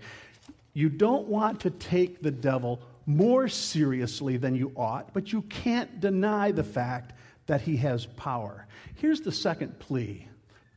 You 0.72 0.88
don't 0.88 1.28
want 1.28 1.60
to 1.60 1.70
take 1.70 2.20
the 2.20 2.32
devil 2.32 2.82
more 3.06 3.46
seriously 3.46 4.36
than 4.36 4.56
you 4.56 4.72
ought, 4.74 5.14
but 5.14 5.32
you 5.32 5.42
can't 5.42 6.00
deny 6.00 6.50
the 6.50 6.64
fact 6.64 7.12
that 7.46 7.60
he 7.60 7.76
has 7.76 8.06
power. 8.06 8.66
Here's 8.96 9.20
the 9.20 9.30
second 9.30 9.78
plea 9.78 10.26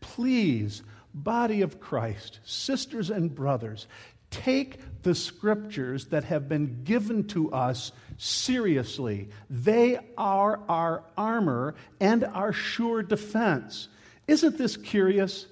Please, 0.02 0.84
body 1.16 1.64
of 1.64 1.80
Christ, 1.80 2.42
sisters 2.44 3.10
and 3.10 3.34
brothers, 3.34 3.88
take 4.30 4.80
the 5.04 5.16
scriptures 5.16 6.08
that 6.08 6.26
have 6.26 6.50
been 6.50 6.84
given 6.84 7.26
to 7.30 7.52
us 7.52 7.92
seriously. 8.18 9.30
They 9.50 10.00
are 10.18 10.60
our 10.68 11.04
armor 11.18 11.76
and 12.00 12.24
our 12.24 12.52
sure 12.52 13.04
defense. 13.04 13.88
Isn't 14.28 14.58
this 14.58 14.76
curious? 14.76 15.46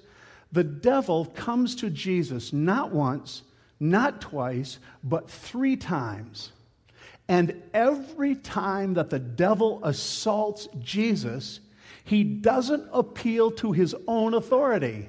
The 0.52 0.64
devil 0.64 1.26
comes 1.26 1.74
to 1.76 1.90
Jesus 1.90 2.52
not 2.52 2.92
once, 2.92 3.42
not 3.80 4.20
twice, 4.20 4.78
but 5.02 5.30
three 5.30 5.76
times. 5.76 6.52
And 7.28 7.62
every 7.74 8.34
time 8.36 8.94
that 8.94 9.10
the 9.10 9.18
devil 9.18 9.84
assaults 9.84 10.68
Jesus, 10.80 11.60
he 12.04 12.22
doesn't 12.22 12.88
appeal 12.92 13.50
to 13.52 13.72
his 13.72 13.94
own 14.06 14.34
authority, 14.34 15.08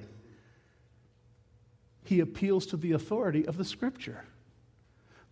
he 2.08 2.22
appeals 2.22 2.66
to 2.68 2.78
the 2.78 2.94
authority 2.94 3.46
of 3.46 3.58
the 3.58 3.66
scripture. 3.66 4.24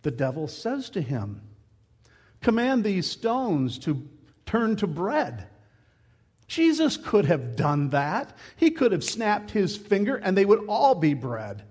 The 0.02 0.10
devil 0.10 0.46
says 0.46 0.90
to 0.90 1.00
him, 1.00 1.40
Command 2.42 2.84
these 2.84 3.10
stones 3.10 3.78
to 3.80 4.06
turn 4.44 4.76
to 4.76 4.86
bread. 4.86 5.48
Jesus 6.46 6.96
could 6.96 7.24
have 7.24 7.56
done 7.56 7.90
that. 7.90 8.36
He 8.56 8.70
could 8.70 8.92
have 8.92 9.02
snapped 9.02 9.50
his 9.50 9.76
finger 9.76 10.16
and 10.16 10.36
they 10.36 10.44
would 10.44 10.66
all 10.68 10.94
be 10.94 11.14
bread. 11.14 11.64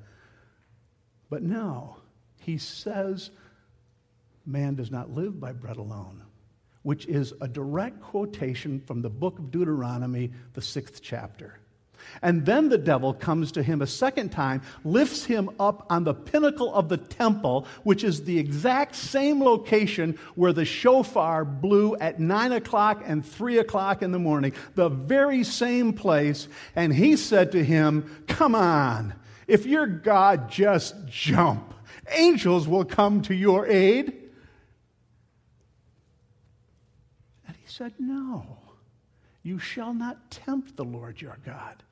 But 1.30 1.44
no, 1.44 1.98
he 2.42 2.58
says, 2.58 3.30
Man 4.46 4.76
does 4.76 4.92
not 4.92 5.12
live 5.12 5.40
by 5.40 5.54
bread 5.54 5.78
alone, 5.78 6.24
which 6.82 7.06
is 7.06 7.34
a 7.42 7.48
direct 7.48 8.02
quotation 8.02 8.80
from 8.80 9.02
the 9.02 9.10
book 9.10 9.40
of 9.40 9.52
Deuteronomy, 9.52 10.32
the 10.54 10.62
sixth 10.62 11.02
chapter. 11.02 11.60
And 12.22 12.46
then 12.46 12.70
the 12.70 12.78
devil 12.78 13.14
comes 13.14 13.52
to 13.54 13.64
him 13.64 13.82
a 13.82 13.88
second 13.88 14.32
time, 14.32 14.62
lifts 14.84 15.26
him 15.26 15.50
up 15.60 15.86
on 15.90 16.04
the 16.04 16.14
pinnacle 16.14 16.74
of 16.74 16.90
the 16.90 16.98
temple, 16.98 17.68
which 17.84 18.04
is 18.04 18.24
the 18.24 18.40
exact 18.40 18.96
same 18.96 19.44
location 19.44 20.18
where 20.36 20.54
the 20.54 20.66
shofar 20.66 21.46
blew 21.46 21.96
at 21.98 22.20
9 22.20 22.52
o'clock 22.52 23.04
and 23.06 23.26
3 23.26 23.60
o'clock 23.60 24.02
in 24.02 24.12
the 24.12 24.20
morning, 24.20 24.54
the 24.76 24.90
very 24.90 25.44
same 25.44 25.94
place. 25.94 26.48
And 26.76 26.94
he 26.94 27.16
said 27.16 27.52
to 27.54 27.64
him, 27.64 28.26
Come 28.28 28.56
on, 28.56 29.14
if 29.48 29.66
you're 29.66 29.88
God, 29.88 30.50
just 30.50 30.96
jump. 31.08 31.74
Angels 32.12 32.68
will 32.68 32.86
come 32.86 33.22
to 33.24 33.34
your 33.34 33.66
aid. 33.68 34.14
And 37.48 37.56
he 37.58 37.68
said, 37.68 37.94
No, 38.00 38.58
you 39.44 39.60
shall 39.60 39.94
not 39.94 40.32
tempt 40.32 40.76
the 40.76 40.86
Lord 40.86 41.22
your 41.22 41.38
God. 41.46 41.84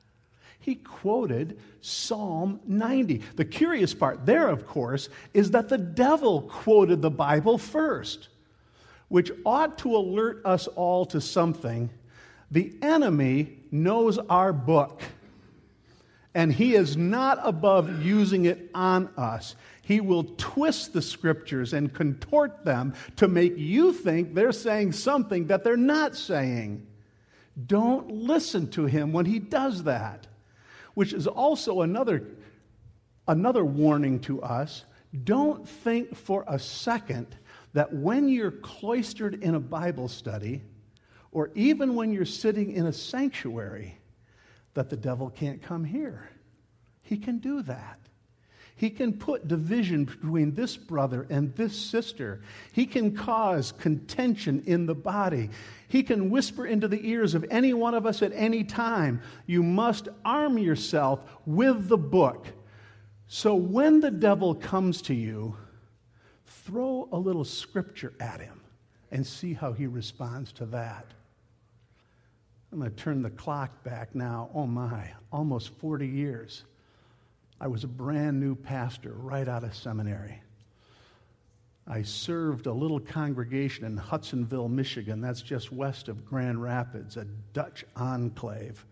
He 0.64 0.76
quoted 0.76 1.60
Psalm 1.82 2.58
90. 2.66 3.20
The 3.36 3.44
curious 3.44 3.92
part 3.92 4.24
there, 4.24 4.48
of 4.48 4.66
course, 4.66 5.10
is 5.34 5.50
that 5.50 5.68
the 5.68 5.76
devil 5.76 6.40
quoted 6.40 7.02
the 7.02 7.10
Bible 7.10 7.58
first, 7.58 8.28
which 9.08 9.30
ought 9.44 9.76
to 9.80 9.94
alert 9.94 10.40
us 10.46 10.66
all 10.68 11.04
to 11.04 11.20
something. 11.20 11.90
The 12.50 12.74
enemy 12.80 13.58
knows 13.70 14.16
our 14.16 14.54
book, 14.54 15.02
and 16.34 16.50
he 16.50 16.74
is 16.74 16.96
not 16.96 17.40
above 17.42 18.02
using 18.02 18.46
it 18.46 18.70
on 18.74 19.10
us. 19.18 19.56
He 19.82 20.00
will 20.00 20.24
twist 20.38 20.94
the 20.94 21.02
scriptures 21.02 21.74
and 21.74 21.92
contort 21.92 22.64
them 22.64 22.94
to 23.16 23.28
make 23.28 23.58
you 23.58 23.92
think 23.92 24.32
they're 24.32 24.50
saying 24.50 24.92
something 24.92 25.48
that 25.48 25.62
they're 25.62 25.76
not 25.76 26.16
saying. 26.16 26.86
Don't 27.66 28.10
listen 28.10 28.70
to 28.70 28.86
him 28.86 29.12
when 29.12 29.26
he 29.26 29.38
does 29.38 29.82
that, 29.82 30.26
which 30.94 31.12
is 31.12 31.26
also 31.26 31.82
another, 31.82 32.24
another 33.28 33.64
warning 33.64 34.18
to 34.20 34.42
us. 34.42 34.84
Don't 35.24 35.68
think 35.68 36.16
for 36.16 36.44
a 36.48 36.58
second 36.58 37.36
that 37.72 37.92
when 37.92 38.28
you're 38.28 38.50
cloistered 38.50 39.42
in 39.42 39.54
a 39.54 39.60
Bible 39.60 40.08
study, 40.08 40.62
or 41.32 41.50
even 41.54 41.94
when 41.94 42.12
you're 42.12 42.24
sitting 42.24 42.72
in 42.72 42.86
a 42.86 42.92
sanctuary, 42.92 43.98
that 44.74 44.88
the 44.88 44.96
devil 44.96 45.30
can't 45.30 45.60
come 45.62 45.84
here. 45.84 46.28
He 47.02 47.16
can 47.16 47.38
do 47.38 47.62
that. 47.62 47.98
He 48.76 48.90
can 48.90 49.12
put 49.12 49.46
division 49.46 50.04
between 50.04 50.54
this 50.54 50.76
brother 50.76 51.26
and 51.30 51.54
this 51.54 51.76
sister. 51.76 52.40
He 52.72 52.86
can 52.86 53.16
cause 53.16 53.70
contention 53.72 54.64
in 54.66 54.86
the 54.86 54.96
body. 54.96 55.50
He 55.86 56.02
can 56.02 56.28
whisper 56.28 56.66
into 56.66 56.88
the 56.88 57.08
ears 57.08 57.34
of 57.34 57.44
any 57.50 57.72
one 57.72 57.94
of 57.94 58.04
us 58.04 58.20
at 58.20 58.32
any 58.34 58.64
time. 58.64 59.22
You 59.46 59.62
must 59.62 60.08
arm 60.24 60.58
yourself 60.58 61.20
with 61.46 61.88
the 61.88 61.96
book. 61.96 62.48
So 63.28 63.54
when 63.54 64.00
the 64.00 64.10
devil 64.10 64.56
comes 64.56 65.02
to 65.02 65.14
you, 65.14 65.56
throw 66.44 67.08
a 67.12 67.18
little 67.18 67.44
scripture 67.44 68.12
at 68.18 68.40
him 68.40 68.60
and 69.12 69.24
see 69.24 69.52
how 69.52 69.72
he 69.72 69.86
responds 69.86 70.52
to 70.54 70.66
that. 70.66 71.06
I'm 72.72 72.80
going 72.80 72.90
to 72.90 72.96
turn 72.96 73.22
the 73.22 73.30
clock 73.30 73.84
back 73.84 74.16
now. 74.16 74.50
Oh 74.52 74.66
my, 74.66 75.12
almost 75.30 75.70
40 75.78 76.08
years. 76.08 76.64
I 77.60 77.68
was 77.68 77.84
a 77.84 77.88
brand 77.88 78.40
new 78.40 78.54
pastor 78.54 79.12
right 79.14 79.48
out 79.48 79.64
of 79.64 79.74
seminary. 79.74 80.40
I 81.86 82.02
served 82.02 82.66
a 82.66 82.72
little 82.72 83.00
congregation 83.00 83.84
in 83.84 83.96
Hudsonville, 83.96 84.68
Michigan. 84.68 85.20
That's 85.20 85.42
just 85.42 85.70
west 85.70 86.08
of 86.08 86.24
Grand 86.24 86.62
Rapids, 86.62 87.16
a 87.16 87.26
Dutch 87.52 87.84
enclave. 87.94 88.84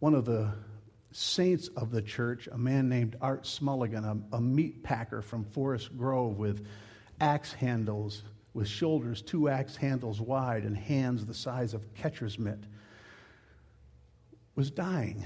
One 0.00 0.14
of 0.14 0.24
the 0.24 0.52
saints 1.12 1.68
of 1.76 1.90
the 1.90 2.02
church, 2.02 2.48
a 2.52 2.58
man 2.58 2.88
named 2.88 3.16
Art 3.20 3.44
Smulligan, 3.44 4.04
a, 4.04 4.36
a 4.36 4.40
meat 4.40 4.82
packer 4.82 5.22
from 5.22 5.44
Forest 5.44 5.96
Grove 5.96 6.38
with 6.38 6.66
axe 7.20 7.52
handles, 7.52 8.22
with 8.52 8.68
shoulders 8.68 9.22
two 9.22 9.48
axe 9.48 9.76
handles 9.76 10.20
wide 10.20 10.64
and 10.64 10.76
hands 10.76 11.24
the 11.24 11.34
size 11.34 11.72
of 11.72 11.94
catcher's 11.94 12.38
mitt, 12.38 12.60
was 14.54 14.70
dying. 14.70 15.24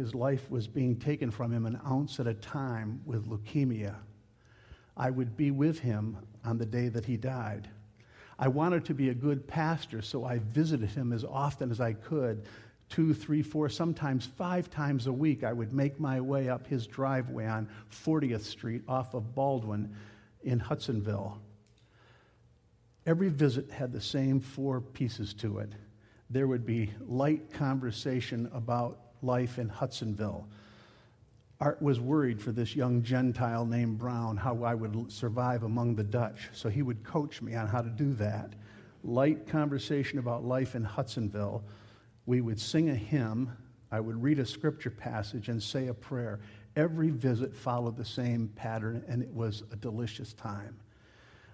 His 0.00 0.14
life 0.14 0.50
was 0.50 0.66
being 0.66 0.96
taken 0.96 1.30
from 1.30 1.52
him 1.52 1.66
an 1.66 1.78
ounce 1.86 2.18
at 2.20 2.26
a 2.26 2.32
time 2.32 3.02
with 3.04 3.28
leukemia. 3.28 3.96
I 4.96 5.10
would 5.10 5.36
be 5.36 5.50
with 5.50 5.78
him 5.78 6.16
on 6.42 6.56
the 6.56 6.64
day 6.64 6.88
that 6.88 7.04
he 7.04 7.18
died. 7.18 7.68
I 8.38 8.48
wanted 8.48 8.86
to 8.86 8.94
be 8.94 9.10
a 9.10 9.14
good 9.14 9.46
pastor, 9.46 10.00
so 10.00 10.24
I 10.24 10.38
visited 10.38 10.88
him 10.88 11.12
as 11.12 11.22
often 11.22 11.70
as 11.70 11.82
I 11.82 11.92
could 11.92 12.46
two, 12.88 13.12
three, 13.12 13.42
four, 13.42 13.68
sometimes 13.68 14.24
five 14.24 14.70
times 14.70 15.06
a 15.06 15.12
week, 15.12 15.44
I 15.44 15.52
would 15.52 15.74
make 15.74 16.00
my 16.00 16.18
way 16.18 16.48
up 16.48 16.66
his 16.66 16.86
driveway 16.86 17.44
on 17.44 17.68
40th 17.92 18.40
Street 18.40 18.80
off 18.88 19.12
of 19.12 19.34
Baldwin 19.34 19.94
in 20.42 20.58
Hudsonville. 20.60 21.38
Every 23.04 23.28
visit 23.28 23.70
had 23.70 23.92
the 23.92 24.00
same 24.00 24.40
four 24.40 24.80
pieces 24.80 25.34
to 25.34 25.58
it. 25.58 25.74
There 26.30 26.46
would 26.46 26.64
be 26.64 26.90
light 27.06 27.52
conversation 27.52 28.50
about 28.54 29.09
life 29.22 29.58
in 29.58 29.68
Hudsonville. 29.68 30.46
Art 31.60 31.82
was 31.82 32.00
worried 32.00 32.40
for 32.40 32.52
this 32.52 32.74
young 32.74 33.02
Gentile 33.02 33.66
named 33.66 33.98
Brown, 33.98 34.36
how 34.36 34.62
I 34.64 34.74
would 34.74 35.12
survive 35.12 35.62
among 35.62 35.94
the 35.94 36.04
Dutch. 36.04 36.48
So 36.52 36.70
he 36.70 36.82
would 36.82 37.04
coach 37.04 37.42
me 37.42 37.54
on 37.54 37.66
how 37.66 37.82
to 37.82 37.90
do 37.90 38.14
that. 38.14 38.54
Light 39.04 39.46
conversation 39.46 40.18
about 40.18 40.44
life 40.44 40.74
in 40.74 40.84
Hudsonville 40.84 41.64
we 42.30 42.40
would 42.40 42.60
sing 42.60 42.90
a 42.90 42.94
hymn, 42.94 43.50
I 43.90 43.98
would 43.98 44.22
read 44.22 44.38
a 44.38 44.46
scripture 44.46 44.90
passage, 44.90 45.48
and 45.48 45.60
say 45.60 45.88
a 45.88 45.94
prayer. 45.94 46.38
Every 46.76 47.10
visit 47.10 47.56
followed 47.56 47.96
the 47.96 48.04
same 48.04 48.48
pattern, 48.54 49.04
and 49.08 49.20
it 49.20 49.34
was 49.34 49.64
a 49.72 49.76
delicious 49.76 50.32
time 50.32 50.78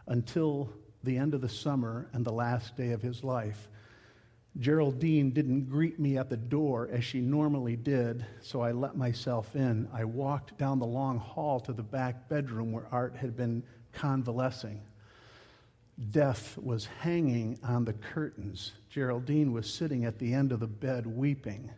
until 0.08 0.70
the 1.02 1.16
end 1.16 1.32
of 1.32 1.40
the 1.40 1.48
summer 1.48 2.08
and 2.12 2.24
the 2.26 2.32
last 2.32 2.76
day 2.76 2.90
of 2.90 3.00
his 3.00 3.24
life. 3.24 3.68
Geraldine 4.58 5.30
didn't 5.32 5.68
greet 5.68 5.98
me 6.00 6.16
at 6.16 6.30
the 6.30 6.36
door 6.36 6.88
as 6.90 7.04
she 7.04 7.20
normally 7.20 7.76
did, 7.76 8.24
so 8.40 8.62
I 8.62 8.72
let 8.72 8.96
myself 8.96 9.54
in. 9.54 9.86
I 9.92 10.04
walked 10.04 10.56
down 10.56 10.78
the 10.78 10.86
long 10.86 11.18
hall 11.18 11.60
to 11.60 11.74
the 11.74 11.82
back 11.82 12.28
bedroom 12.28 12.72
where 12.72 12.86
Art 12.90 13.14
had 13.16 13.36
been 13.36 13.62
convalescing. 13.92 14.80
Death 16.10 16.56
was 16.58 16.86
hanging 16.86 17.58
on 17.62 17.84
the 17.84 17.92
curtains. 17.92 18.72
Geraldine 18.88 19.52
was 19.52 19.72
sitting 19.72 20.06
at 20.06 20.18
the 20.18 20.32
end 20.32 20.52
of 20.52 20.60
the 20.60 20.66
bed 20.66 21.06
weeping. 21.06 21.70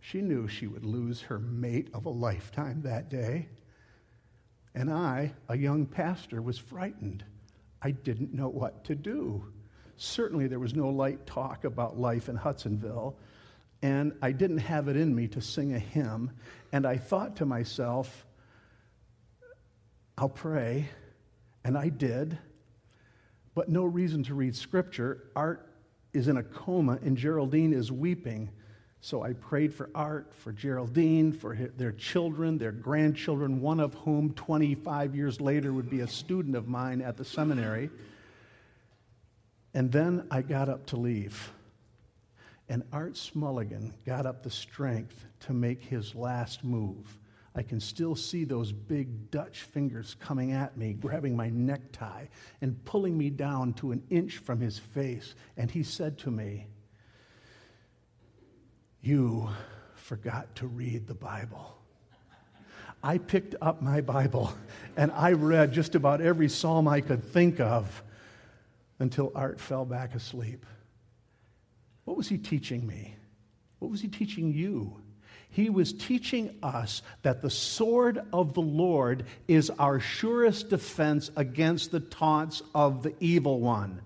She 0.00 0.20
knew 0.20 0.48
she 0.48 0.66
would 0.66 0.84
lose 0.84 1.20
her 1.22 1.38
mate 1.38 1.88
of 1.94 2.06
a 2.06 2.10
lifetime 2.10 2.82
that 2.82 3.08
day. 3.08 3.48
And 4.74 4.90
I, 4.92 5.32
a 5.48 5.56
young 5.56 5.86
pastor, 5.86 6.42
was 6.42 6.58
frightened. 6.58 7.24
I 7.80 7.92
didn't 7.92 8.34
know 8.34 8.48
what 8.48 8.84
to 8.84 8.96
do. 8.96 9.44
Certainly, 10.02 10.48
there 10.48 10.58
was 10.58 10.74
no 10.74 10.88
light 10.88 11.26
talk 11.26 11.64
about 11.64 11.98
life 11.98 12.28
in 12.28 12.36
Hudsonville, 12.36 13.16
and 13.82 14.12
I 14.20 14.32
didn't 14.32 14.58
have 14.58 14.88
it 14.88 14.96
in 14.96 15.14
me 15.14 15.28
to 15.28 15.40
sing 15.40 15.74
a 15.74 15.78
hymn. 15.78 16.30
And 16.72 16.86
I 16.86 16.96
thought 16.96 17.36
to 17.36 17.46
myself, 17.46 18.26
I'll 20.18 20.28
pray. 20.28 20.88
And 21.64 21.78
I 21.78 21.88
did 21.88 22.38
but 23.54 23.68
no 23.68 23.84
reason 23.84 24.22
to 24.24 24.34
read 24.34 24.56
scripture. 24.56 25.24
Art 25.36 25.68
is 26.12 26.28
in 26.28 26.36
a 26.36 26.42
coma, 26.42 26.98
and 27.02 27.16
Geraldine 27.16 27.72
is 27.72 27.92
weeping. 27.92 28.50
So 29.00 29.22
I 29.22 29.32
prayed 29.32 29.74
for 29.74 29.90
Art, 29.94 30.32
for 30.34 30.52
Geraldine, 30.52 31.32
for 31.32 31.54
their 31.76 31.92
children, 31.92 32.56
their 32.56 32.72
grandchildren, 32.72 33.60
one 33.60 33.80
of 33.80 33.94
whom 33.94 34.32
25 34.34 35.16
years 35.16 35.40
later 35.40 35.72
would 35.72 35.90
be 35.90 36.00
a 36.00 36.08
student 36.08 36.56
of 36.56 36.68
mine 36.68 37.02
at 37.02 37.16
the 37.16 37.24
seminary. 37.24 37.90
And 39.74 39.90
then 39.90 40.26
I 40.30 40.42
got 40.42 40.68
up 40.68 40.86
to 40.86 40.96
leave. 40.96 41.52
And 42.68 42.82
Art 42.92 43.14
Smulligan 43.14 43.92
got 44.06 44.26
up 44.26 44.42
the 44.42 44.50
strength 44.50 45.26
to 45.40 45.52
make 45.52 45.82
his 45.82 46.14
last 46.14 46.64
move. 46.64 47.18
I 47.54 47.62
can 47.62 47.80
still 47.80 48.16
see 48.16 48.44
those 48.44 48.72
big 48.72 49.30
Dutch 49.30 49.60
fingers 49.62 50.16
coming 50.20 50.52
at 50.52 50.76
me, 50.76 50.94
grabbing 50.94 51.36
my 51.36 51.50
necktie 51.50 52.26
and 52.62 52.82
pulling 52.84 53.16
me 53.16 53.28
down 53.28 53.74
to 53.74 53.92
an 53.92 54.02
inch 54.08 54.38
from 54.38 54.60
his 54.60 54.78
face. 54.78 55.34
And 55.56 55.70
he 55.70 55.82
said 55.82 56.18
to 56.20 56.30
me, 56.30 56.66
You 59.02 59.50
forgot 59.94 60.54
to 60.56 60.66
read 60.66 61.06
the 61.06 61.14
Bible. 61.14 61.78
I 63.02 63.18
picked 63.18 63.56
up 63.60 63.82
my 63.82 64.00
Bible 64.00 64.52
and 64.96 65.10
I 65.12 65.32
read 65.32 65.72
just 65.72 65.94
about 65.94 66.20
every 66.20 66.48
psalm 66.48 66.86
I 66.86 67.00
could 67.00 67.22
think 67.22 67.60
of 67.60 68.02
until 69.02 69.32
Art 69.34 69.60
fell 69.60 69.84
back 69.84 70.14
asleep. 70.14 70.64
What 72.04 72.16
was 72.16 72.28
he 72.28 72.38
teaching 72.38 72.86
me? 72.86 73.16
What 73.80 73.90
was 73.90 74.00
he 74.00 74.06
teaching 74.06 74.52
you? 74.54 74.96
He 75.50 75.70
was 75.70 75.92
teaching 75.92 76.56
us 76.62 77.02
that 77.22 77.42
the 77.42 77.50
sword 77.50 78.22
of 78.32 78.54
the 78.54 78.62
Lord 78.62 79.24
is 79.48 79.70
our 79.70 79.98
surest 79.98 80.70
defense 80.70 81.30
against 81.36 81.90
the 81.90 82.00
taunts 82.00 82.62
of 82.74 83.02
the 83.02 83.14
evil 83.18 83.60
one. 83.60 84.00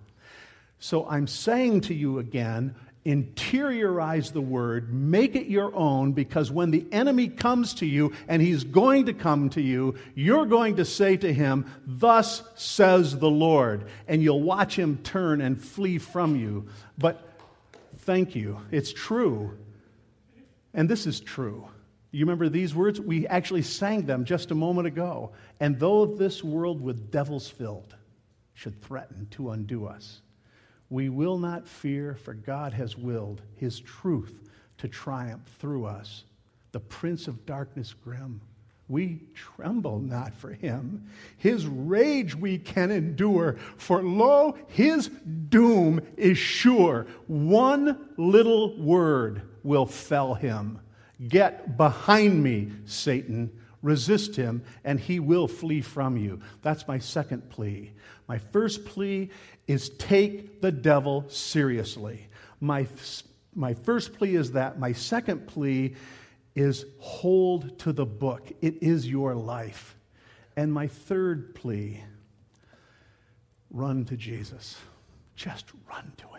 So 0.79 1.07
I'm 1.07 1.27
saying 1.27 1.83
to 1.83 1.95
you 1.95 2.19
again, 2.19 2.75
interiorize 3.07 4.33
the 4.33 4.41
word, 4.41 4.93
make 4.93 5.37
it 5.37 5.47
your 5.47 5.75
own, 5.75 6.13
because 6.13 6.51
when 6.51 6.73
the 6.73 6.85
enemy 6.91 7.29
comes 7.29 7.75
to 7.75 7.87
you, 7.87 8.13
and 8.27 8.43
he's 8.43 8.65
going 8.65 9.07
to 9.07 9.15
come 9.15 9.49
to 9.51 9.63
you, 9.63 9.95
you're 10.15 10.47
going 10.47 10.77
to 10.77 10.85
say 10.85 11.17
to 11.17 11.33
him, 11.33 11.71
Thus 11.87 12.43
says 12.57 13.17
the 13.19 13.31
Lord. 13.31 13.87
And 14.09 14.23
you'll 14.23 14.43
watch 14.43 14.77
him 14.77 14.99
turn 14.99 15.41
and 15.41 15.63
flee 15.63 15.99
from 15.99 16.37
you. 16.37 16.67
But 16.99 17.41
thank 17.99 18.35
you, 18.35 18.61
it's 18.71 18.93
true. 18.93 19.57
And 20.75 20.89
this 20.89 21.07
is 21.07 21.21
true. 21.21 21.69
You 22.11 22.25
remember 22.25 22.49
these 22.49 22.75
words? 22.75 23.01
We 23.01 23.27
actually 23.27 23.63
sang 23.63 24.07
them 24.07 24.25
just 24.25 24.51
a 24.51 24.55
moment 24.55 24.87
ago. 24.87 25.33
And 25.61 25.79
though 25.79 26.07
this 26.07 26.43
world 26.43 26.81
with 26.81 27.11
devils 27.11 27.49
filled 27.49 27.95
should 28.55 28.83
threaten 28.83 29.29
to 29.33 29.51
undo 29.51 29.87
us, 29.87 30.23
we 30.91 31.09
will 31.09 31.39
not 31.39 31.67
fear, 31.67 32.15
for 32.15 32.35
God 32.35 32.73
has 32.73 32.97
willed 32.97 33.43
his 33.57 33.81
truth 33.81 34.35
to 34.79 34.89
triumph 34.89 35.43
through 35.59 35.87
us. 35.87 36.25
The 36.73 36.81
prince 36.81 37.27
of 37.27 37.47
darkness 37.47 37.95
grim, 38.05 38.41
we 38.89 39.23
tremble 39.35 39.99
not 39.99 40.33
for 40.35 40.51
him. 40.51 41.09
His 41.39 41.67
rage 41.67 42.37
we 42.37 42.59
can 42.59 42.91
endure, 42.91 43.57
for 43.77 44.03
lo, 44.03 44.57
his 44.69 45.09
doom 45.49 46.01
is 46.17 46.39
sure. 46.39 47.07
One 47.27 48.11
little 48.17 48.81
word 48.81 49.43
will 49.65 49.87
fell 49.87 50.35
him. 50.35 50.79
Get 51.29 51.77
behind 51.77 52.43
me, 52.43 52.71
Satan. 52.85 53.51
Resist 53.87 54.35
him, 54.35 54.65
and 54.83 54.99
he 54.99 55.21
will 55.21 55.47
flee 55.47 55.81
from 55.81 56.17
you. 56.17 56.41
That's 56.61 56.89
my 56.89 56.99
second 56.99 57.49
plea. 57.51 57.93
My 58.27 58.37
first 58.37 58.85
plea 58.85 59.31
is 59.69 59.91
take 59.91 60.61
the 60.61 60.73
devil 60.73 61.25
seriously. 61.29 62.27
My, 62.59 62.89
my 63.55 63.75
first 63.75 64.15
plea 64.15 64.35
is 64.35 64.51
that. 64.53 64.81
My 64.81 64.91
second 64.91 65.47
plea 65.47 65.95
is 66.57 66.85
hold 66.99 67.79
to 67.79 67.93
the 67.93 68.05
book. 68.05 68.51
It 68.61 68.83
is 68.83 69.09
your 69.09 69.37
life. 69.37 69.95
And 70.57 70.73
my 70.73 70.89
third 70.89 71.55
plea 71.55 72.03
run 73.71 74.05
to 74.07 74.17
Jesus. 74.17 74.77
Just 75.37 75.67
run 75.89 76.13
to 76.17 76.27
him. 76.27 76.36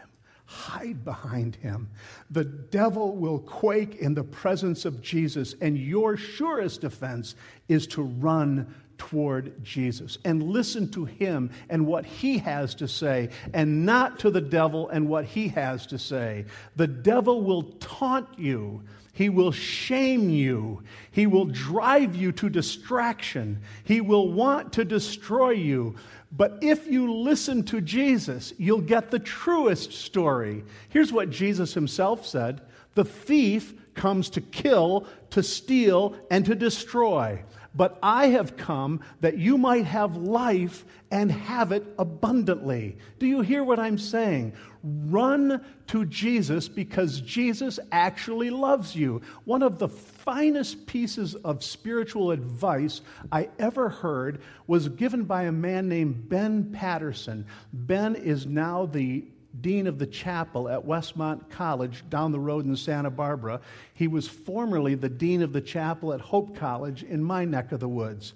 Hide 0.49 1.03
behind 1.03 1.57
him. 1.57 1.89
The 2.31 2.45
devil 2.45 3.17
will 3.17 3.39
quake 3.39 3.95
in 3.95 4.13
the 4.13 4.23
presence 4.23 4.85
of 4.85 5.01
Jesus, 5.01 5.55
and 5.59 5.77
your 5.77 6.15
surest 6.15 6.81
defense 6.81 7.35
is 7.67 7.85
to 7.87 8.01
run 8.01 8.73
toward 8.97 9.63
Jesus 9.63 10.17
and 10.25 10.41
listen 10.41 10.89
to 10.91 11.05
him 11.05 11.51
and 11.69 11.85
what 11.85 12.05
he 12.05 12.37
has 12.39 12.73
to 12.75 12.87
say, 12.87 13.29
and 13.53 13.85
not 13.85 14.19
to 14.19 14.31
the 14.31 14.41
devil 14.41 14.87
and 14.89 15.07
what 15.09 15.25
he 15.25 15.49
has 15.49 15.85
to 15.87 15.99
say. 15.99 16.45
The 16.77 16.87
devil 16.87 17.41
will 17.41 17.63
taunt 17.79 18.27
you. 18.37 18.83
He 19.17 19.29
will 19.29 19.51
shame 19.51 20.29
you. 20.29 20.83
He 21.09 21.25
will 21.25 21.45
drive 21.45 22.15
you 22.15 22.31
to 22.33 22.51
distraction. 22.51 23.63
He 23.83 23.99
will 23.99 24.31
want 24.31 24.73
to 24.73 24.85
destroy 24.85 25.53
you. 25.53 25.95
But 26.31 26.59
if 26.61 26.85
you 26.85 27.11
listen 27.11 27.63
to 27.63 27.81
Jesus, 27.81 28.53
you'll 28.59 28.81
get 28.81 29.09
the 29.09 29.17
truest 29.17 29.91
story. 29.91 30.63
Here's 30.89 31.11
what 31.11 31.31
Jesus 31.31 31.73
himself 31.73 32.27
said 32.27 32.61
The 32.93 33.05
thief 33.05 33.73
comes 33.95 34.29
to 34.29 34.41
kill, 34.41 35.07
to 35.31 35.41
steal, 35.41 36.15
and 36.29 36.45
to 36.45 36.53
destroy. 36.53 37.43
But 37.75 37.97
I 38.01 38.27
have 38.27 38.57
come 38.57 39.01
that 39.21 39.37
you 39.37 39.57
might 39.57 39.85
have 39.85 40.15
life 40.17 40.85
and 41.11 41.31
have 41.31 41.71
it 41.71 41.85
abundantly. 41.97 42.97
Do 43.19 43.27
you 43.27 43.41
hear 43.41 43.63
what 43.63 43.79
I'm 43.79 43.97
saying? 43.97 44.53
Run 44.83 45.63
to 45.87 46.05
Jesus 46.05 46.67
because 46.67 47.21
Jesus 47.21 47.79
actually 47.91 48.49
loves 48.49 48.95
you. 48.95 49.21
One 49.45 49.63
of 49.63 49.79
the 49.79 49.87
finest 49.87 50.85
pieces 50.87 51.35
of 51.35 51.63
spiritual 51.63 52.31
advice 52.31 53.01
I 53.31 53.49
ever 53.59 53.89
heard 53.89 54.41
was 54.65 54.89
given 54.89 55.23
by 55.23 55.43
a 55.43 55.51
man 55.51 55.87
named 55.87 56.29
Ben 56.29 56.71
Patterson. 56.71 57.45
Ben 57.73 58.15
is 58.15 58.45
now 58.45 58.85
the 58.85 59.25
dean 59.61 59.87
of 59.87 59.99
the 59.99 60.07
chapel 60.07 60.69
at 60.69 60.85
Westmont 60.85 61.49
College 61.49 62.03
down 62.09 62.31
the 62.31 62.39
road 62.39 62.65
in 62.65 62.75
Santa 62.75 63.09
Barbara. 63.09 63.61
He 63.93 64.07
was 64.07 64.27
formerly 64.27 64.95
the 64.95 65.09
dean 65.09 65.41
of 65.41 65.53
the 65.53 65.61
chapel 65.61 66.13
at 66.13 66.21
Hope 66.21 66.55
College 66.55 67.03
in 67.03 67.23
my 67.23 67.45
neck 67.45 67.71
of 67.71 67.79
the 67.79 67.87
woods. 67.87 68.33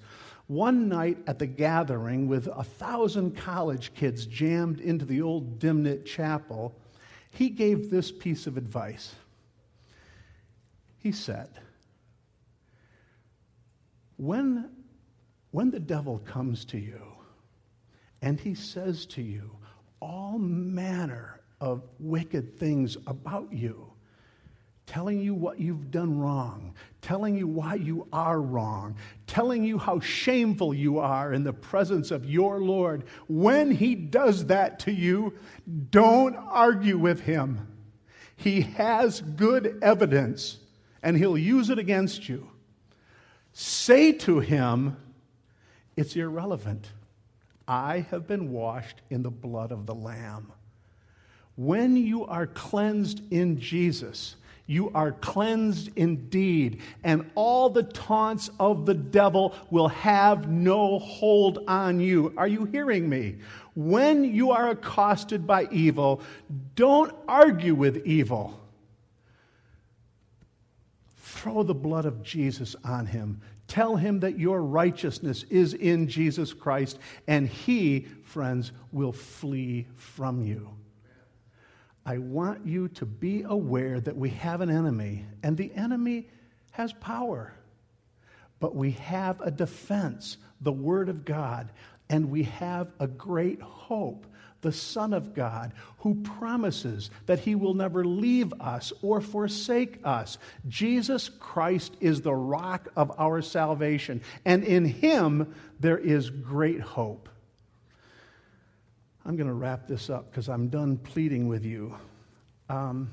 One 0.48 0.90
night 0.90 1.18
at 1.28 1.40
the 1.40 1.46
gathering, 1.46 2.28
with 2.28 2.48
a 2.48 2.64
thousand 2.64 3.38
college 3.38 3.94
kids 3.94 4.26
jammed 4.26 4.80
into 4.82 5.06
the 5.06 5.22
old 5.22 5.60
Dimnent 5.60 6.06
chapel, 6.06 6.76
he 7.30 7.50
gave 7.50 7.90
this 7.90 8.12
piece 8.12 8.48
of 8.48 8.58
advice. 8.58 9.16
He 11.00 11.12
said, 11.12 11.50
when, 14.18 14.70
when 15.52 15.72
the 15.72 15.80
devil 15.80 16.20
comes 16.20 16.66
to 16.66 16.78
you 16.78 17.02
and 18.22 18.40
he 18.40 18.54
says 18.54 19.06
to 19.08 19.22
you, 19.22 19.50
all 20.02 20.38
manner 20.38 21.40
of 21.62 21.84
wicked 22.00 22.58
things 22.58 22.98
about 23.08 23.54
you, 23.54 23.88
telling 24.88 25.20
you 25.20 25.34
what 25.34 25.60
you've 25.60 25.92
done 25.92 26.20
wrong, 26.20 26.74
telling 27.02 27.38
you 27.38 27.48
why 27.48 27.76
you 27.76 28.08
are 28.12 28.42
wrong, 28.42 28.96
telling 29.28 29.64
you 29.64 29.78
how 29.78 30.00
shameful 30.00 30.74
you 30.74 30.98
are 30.98 31.32
in 31.32 31.44
the 31.44 31.54
presence 31.54 32.12
of 32.12 32.26
your 32.26 32.60
Lord. 32.60 33.04
When 33.28 33.72
he 33.72 33.96
does 33.96 34.48
that 34.48 34.80
to 34.80 34.92
you, 34.92 35.34
don't 35.92 36.36
argue 36.36 36.98
with 36.98 37.22
him. 37.22 37.68
He 38.36 38.62
has 38.62 39.22
good 39.22 39.80
evidence 39.84 40.58
and 41.04 41.16
he'll 41.16 41.38
use 41.38 41.70
it 41.70 41.78
against 41.78 42.28
you. 42.28 42.50
Say 43.54 44.14
to 44.14 44.40
him, 44.40 44.98
it's 45.96 46.16
irrelevant. 46.16 46.88
I 47.72 48.06
have 48.12 48.28
been 48.28 48.52
washed 48.52 49.02
in 49.10 49.24
the 49.24 49.32
blood 49.32 49.72
of 49.72 49.86
the 49.86 49.96
Lamb. 49.96 50.52
When 51.56 51.96
you 51.96 52.26
are 52.26 52.46
cleansed 52.46 53.22
in 53.32 53.62
Jesus, 53.62 54.36
you 54.68 54.92
are 54.94 55.14
cleansed 55.14 55.90
indeed, 55.96 56.82
and 57.06 57.32
all 57.34 57.70
the 57.70 57.84
taunts 57.84 58.50
of 58.60 58.86
the 58.86 58.94
devil 58.94 59.56
will 59.70 59.88
have 59.88 60.50
no 60.50 61.00
hold 61.00 61.60
on 61.70 62.02
you. 62.02 62.34
Are 62.36 62.48
you 62.48 62.66
hearing 62.66 63.08
me? 63.08 63.38
When 63.74 64.26
you 64.26 64.52
are 64.52 64.72
accosted 64.72 65.48
by 65.48 65.70
evil, 65.72 66.22
don't 66.76 67.16
argue 67.26 67.74
with 67.74 68.06
evil. 68.06 68.60
Throw 71.16 71.64
the 71.64 71.74
blood 71.74 72.04
of 72.04 72.22
Jesus 72.22 72.76
on 72.84 73.06
him. 73.06 73.40
Tell 73.72 73.96
him 73.96 74.20
that 74.20 74.38
your 74.38 74.62
righteousness 74.62 75.46
is 75.50 75.74
in 75.74 76.10
Jesus 76.10 76.52
Christ, 76.52 77.00
and 77.26 77.48
he, 77.48 78.06
friends, 78.26 78.74
will 78.92 79.14
flee 79.14 79.88
from 79.96 80.44
you. 80.44 80.72
I 82.06 82.18
want 82.18 82.66
you 82.66 82.90
to 82.90 83.06
be 83.06 83.44
aware 83.44 84.02
that 84.02 84.18
we 84.18 84.32
have 84.32 84.60
an 84.60 84.70
enemy, 84.70 85.26
and 85.42 85.56
the 85.56 85.72
enemy 85.74 86.28
has 86.72 86.92
power. 86.92 87.54
But 88.60 88.76
we 88.76 88.92
have 88.92 89.40
a 89.40 89.52
defense, 89.52 90.36
the 90.60 90.74
Word 90.74 91.08
of 91.08 91.24
God, 91.24 91.72
and 92.10 92.30
we 92.30 92.44
have 92.44 92.92
a 93.00 93.08
great 93.08 93.62
hope 93.62 94.28
the 94.62 94.72
Son 94.72 95.14
of 95.14 95.34
God, 95.34 95.74
who 96.00 96.16
promises 96.16 97.10
that 97.26 97.40
he 97.40 97.56
will 97.56 97.74
never 97.74 98.06
leave 98.06 98.54
us 98.60 98.94
or 99.02 99.22
forsake 99.22 100.00
us. 100.04 100.38
Jesus 100.68 101.30
Christ 101.30 101.96
is 102.00 102.22
the 102.22 102.34
rock 102.34 102.90
of 102.96 103.12
our 103.20 103.42
salvation, 103.42 104.22
and 104.46 104.64
in 104.64 104.86
him 104.86 105.54
there 105.80 105.98
is 105.98 106.30
great 106.30 106.80
hope. 106.80 107.28
I'm 109.26 109.36
going 109.36 109.48
to 109.48 109.54
wrap 109.54 109.88
this 109.88 110.10
up 110.10 110.32
because 110.32 110.50
I'm 110.50 110.70
done 110.70 110.98
pleading 110.98 111.48
with 111.48 111.64
you. 111.64 111.96
Um, 112.70 113.12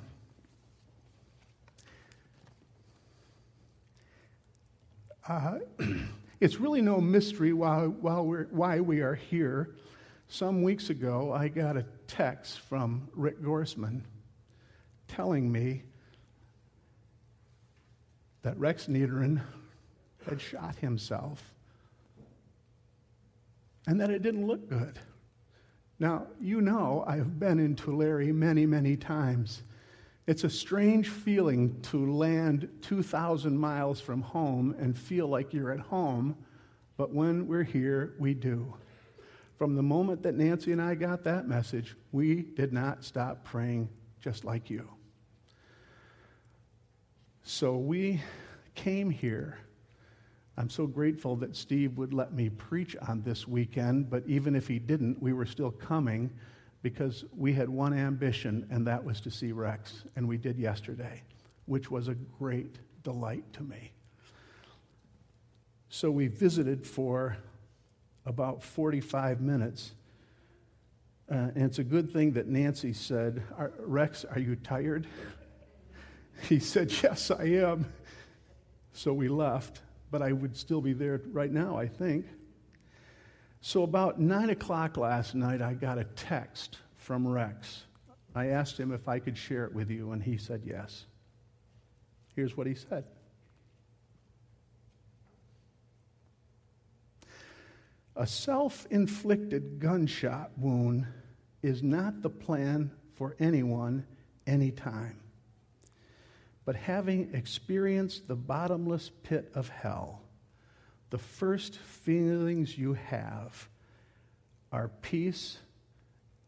uh, 5.28 5.58
it's 6.40 6.58
really 6.58 6.80
no 6.80 7.00
mystery 7.00 7.52
why, 7.52 7.82
why, 7.82 8.20
we're, 8.20 8.44
why 8.44 8.80
we 8.80 9.00
are 9.00 9.14
here. 9.14 9.74
Some 10.30 10.62
weeks 10.62 10.90
ago, 10.90 11.32
I 11.32 11.48
got 11.48 11.78
a 11.78 11.86
text 12.06 12.60
from 12.60 13.08
Rick 13.14 13.40
Gorsman 13.42 14.02
telling 15.08 15.50
me 15.50 15.84
that 18.42 18.58
Rex 18.58 18.88
Niederin 18.88 19.40
had 20.26 20.38
shot 20.38 20.76
himself 20.76 21.54
and 23.86 23.98
that 24.02 24.10
it 24.10 24.22
didn't 24.22 24.46
look 24.46 24.68
good. 24.68 24.98
Now, 25.98 26.26
you 26.38 26.60
know 26.60 27.04
I 27.06 27.16
have 27.16 27.40
been 27.40 27.58
in 27.58 27.74
Tulare 27.74 28.30
many, 28.30 28.66
many 28.66 28.98
times. 28.98 29.62
It's 30.26 30.44
a 30.44 30.50
strange 30.50 31.08
feeling 31.08 31.80
to 31.84 32.12
land 32.12 32.68
2,000 32.82 33.56
miles 33.56 33.98
from 33.98 34.20
home 34.20 34.76
and 34.78 34.96
feel 34.96 35.26
like 35.26 35.54
you're 35.54 35.72
at 35.72 35.80
home, 35.80 36.36
but 36.98 37.14
when 37.14 37.46
we're 37.46 37.64
here, 37.64 38.12
we 38.18 38.34
do. 38.34 38.74
From 39.58 39.74
the 39.74 39.82
moment 39.82 40.22
that 40.22 40.36
Nancy 40.36 40.70
and 40.70 40.80
I 40.80 40.94
got 40.94 41.24
that 41.24 41.48
message, 41.48 41.96
we 42.12 42.42
did 42.42 42.72
not 42.72 43.02
stop 43.02 43.44
praying 43.44 43.88
just 44.20 44.44
like 44.44 44.70
you. 44.70 44.88
So 47.42 47.76
we 47.76 48.22
came 48.76 49.10
here. 49.10 49.58
I'm 50.56 50.70
so 50.70 50.86
grateful 50.86 51.34
that 51.36 51.56
Steve 51.56 51.98
would 51.98 52.14
let 52.14 52.32
me 52.32 52.50
preach 52.50 52.94
on 53.08 53.22
this 53.22 53.48
weekend, 53.48 54.08
but 54.08 54.22
even 54.28 54.54
if 54.54 54.68
he 54.68 54.78
didn't, 54.78 55.20
we 55.20 55.32
were 55.32 55.46
still 55.46 55.72
coming 55.72 56.30
because 56.82 57.24
we 57.36 57.52
had 57.52 57.68
one 57.68 57.92
ambition, 57.92 58.64
and 58.70 58.86
that 58.86 59.02
was 59.02 59.20
to 59.22 59.30
see 59.30 59.50
Rex, 59.50 60.04
and 60.14 60.28
we 60.28 60.36
did 60.36 60.56
yesterday, 60.56 61.20
which 61.66 61.90
was 61.90 62.06
a 62.06 62.14
great 62.14 62.78
delight 63.02 63.44
to 63.54 63.64
me. 63.64 63.90
So 65.88 66.12
we 66.12 66.28
visited 66.28 66.86
for 66.86 67.36
about 68.26 68.62
45 68.62 69.40
minutes. 69.40 69.92
Uh, 71.30 71.50
and 71.54 71.64
it's 71.64 71.78
a 71.78 71.84
good 71.84 72.12
thing 72.12 72.32
that 72.32 72.46
Nancy 72.46 72.92
said, 72.92 73.42
Rex, 73.78 74.24
are 74.24 74.38
you 74.38 74.56
tired? 74.56 75.06
He 76.48 76.60
said, 76.60 76.92
Yes, 77.02 77.32
I 77.32 77.46
am. 77.46 77.92
So 78.92 79.12
we 79.12 79.26
left, 79.26 79.80
but 80.12 80.22
I 80.22 80.30
would 80.30 80.56
still 80.56 80.80
be 80.80 80.92
there 80.92 81.20
right 81.32 81.50
now, 81.50 81.76
I 81.76 81.88
think. 81.88 82.26
So 83.60 83.82
about 83.82 84.20
9 84.20 84.50
o'clock 84.50 84.96
last 84.96 85.34
night, 85.34 85.60
I 85.60 85.74
got 85.74 85.98
a 85.98 86.04
text 86.04 86.78
from 86.96 87.26
Rex. 87.26 87.82
I 88.34 88.46
asked 88.46 88.78
him 88.78 88.92
if 88.92 89.08
I 89.08 89.18
could 89.18 89.36
share 89.36 89.64
it 89.64 89.72
with 89.72 89.90
you, 89.90 90.12
and 90.12 90.22
he 90.22 90.36
said 90.36 90.62
yes. 90.64 91.06
Here's 92.36 92.56
what 92.56 92.68
he 92.68 92.74
said 92.74 93.04
A 98.18 98.26
self 98.26 98.84
inflicted 98.90 99.78
gunshot 99.78 100.50
wound 100.58 101.06
is 101.62 101.84
not 101.84 102.20
the 102.20 102.28
plan 102.28 102.90
for 103.14 103.36
anyone 103.38 104.04
anytime. 104.44 105.20
But 106.64 106.74
having 106.74 107.32
experienced 107.32 108.26
the 108.26 108.34
bottomless 108.34 109.12
pit 109.22 109.52
of 109.54 109.68
hell, 109.68 110.22
the 111.10 111.18
first 111.18 111.76
feelings 111.78 112.76
you 112.76 112.94
have 112.94 113.68
are 114.72 114.88
peace 115.00 115.58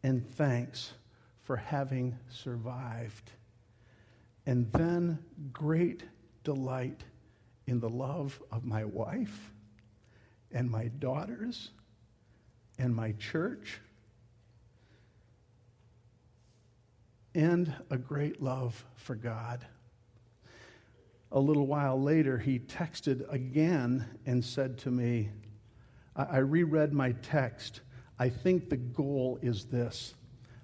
and 0.03 0.29
thanks 0.35 0.91
for 1.43 1.55
having 1.55 2.19
survived. 2.29 3.31
And 4.45 4.69
then 4.73 5.19
great 5.53 6.03
delight 6.43 7.05
in 7.65 7.79
the 7.79 7.89
love 7.89 8.41
of 8.51 8.65
my 8.65 8.83
wife 8.83 9.53
and 10.53 10.69
my 10.69 10.87
daughters 10.99 11.71
and 12.77 12.95
my 12.95 13.13
church. 13.13 13.79
And 17.33 17.73
a 17.89 17.97
great 17.97 18.41
love 18.41 18.83
for 18.95 19.15
God. 19.15 19.65
A 21.31 21.39
little 21.39 21.65
while 21.65 22.01
later, 22.01 22.37
he 22.37 22.59
texted 22.59 23.31
again 23.31 24.05
and 24.25 24.43
said 24.43 24.77
to 24.79 24.91
me, 24.91 25.29
I 26.15 26.39
reread 26.39 26.91
my 26.91 27.13
text. 27.13 27.81
I 28.19 28.27
think 28.27 28.69
the 28.69 28.77
goal 28.77 29.39
is 29.41 29.65
this 29.65 30.13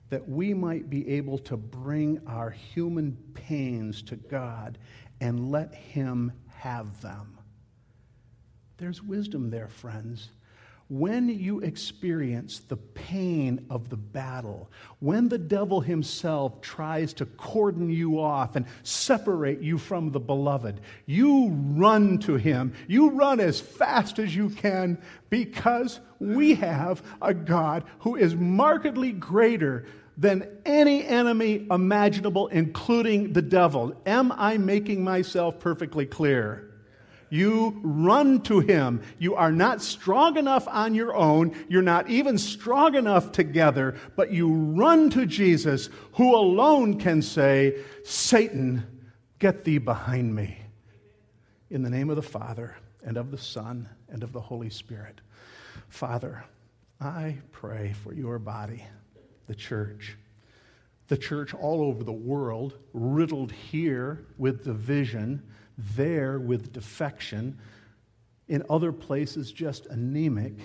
that 0.10 0.28
we 0.28 0.54
might 0.54 0.90
be 0.90 1.08
able 1.10 1.38
to 1.38 1.58
bring 1.58 2.22
our 2.28 2.50
human 2.50 3.18
pains 3.34 4.02
to 4.02 4.16
God 4.16 4.78
and 5.20 5.52
let 5.52 5.74
Him 5.74 6.32
have 6.48 7.02
them. 7.02 7.37
There's 8.78 9.02
wisdom 9.02 9.50
there, 9.50 9.70
friends. 9.70 10.30
When 10.90 11.28
you 11.28 11.60
experience 11.60 12.60
the 12.60 12.78
pain 12.78 13.66
of 13.70 13.90
the 13.90 13.98
battle, 13.98 14.70
when 15.00 15.28
the 15.28 15.38
devil 15.38 15.82
himself 15.82 16.62
tries 16.62 17.14
to 17.16 17.26
cordon 17.26 17.90
you 17.90 18.22
off 18.22 18.56
and 18.56 18.68
separate 18.84 19.60
you 19.62 19.80
from 19.80 20.12
the 20.12 20.20
beloved, 20.20 20.80
you 21.06 21.50
run 21.50 22.20
to 22.20 22.36
him. 22.36 22.74
You 22.88 23.10
run 23.10 23.42
as 23.42 23.60
fast 23.60 24.18
as 24.18 24.34
you 24.34 24.50
can 24.50 24.98
because 25.30 26.00
we 26.20 26.56
have 26.56 27.02
a 27.22 27.34
God 27.34 27.84
who 28.00 28.16
is 28.16 28.36
markedly 28.36 29.12
greater 29.12 29.88
than 30.18 30.48
any 30.66 31.06
enemy 31.06 31.68
imaginable, 31.70 32.48
including 32.48 33.34
the 33.34 33.42
devil. 33.42 33.94
Am 34.06 34.32
I 34.32 34.58
making 34.58 35.04
myself 35.04 35.60
perfectly 35.60 36.06
clear? 36.06 36.67
You 37.30 37.80
run 37.84 38.42
to 38.44 38.60
him. 38.60 39.02
You 39.20 39.36
are 39.36 39.52
not 39.52 39.82
strong 39.82 40.38
enough 40.38 40.68
on 40.68 40.96
your 40.96 41.16
own. 41.16 41.56
You're 41.68 41.82
not 41.82 42.10
even 42.10 42.38
strong 42.38 42.96
enough 42.96 43.32
together, 43.32 43.96
but 44.16 44.32
you 44.32 44.50
run 44.50 45.10
to 45.12 45.26
Jesus, 45.26 45.90
who 46.14 46.36
alone 46.36 47.00
can 47.00 47.22
say, 47.22 47.84
Satan, 48.04 48.86
get 49.40 49.66
thee 49.66 49.78
behind 49.78 50.34
me. 50.34 50.60
In 51.70 51.84
the 51.84 51.90
name 51.90 52.10
of 52.10 52.16
the 52.16 52.22
Father, 52.22 52.76
and 53.04 53.18
of 53.18 53.32
the 53.32 53.38
Son, 53.38 53.90
and 54.10 54.24
of 54.24 54.32
the 54.32 54.42
Holy 54.42 54.70
Spirit. 54.70 55.20
Father, 55.90 56.44
I 57.00 57.38
pray 57.52 57.94
for 58.04 58.14
your 58.14 58.40
body, 58.40 58.84
the 59.48 59.56
church. 59.56 60.16
The 61.08 61.18
church 61.18 61.54
all 61.54 61.84
over 61.84 62.04
the 62.04 62.12
world, 62.12 62.78
riddled 62.94 63.52
here 63.52 64.26
with 64.38 64.64
division 64.64 65.44
there 65.78 66.40
with 66.40 66.74
defection, 66.74 67.58
in 68.48 68.64
other 68.70 68.92
places 68.92 69.52
just 69.52 69.86
anemic, 69.88 70.56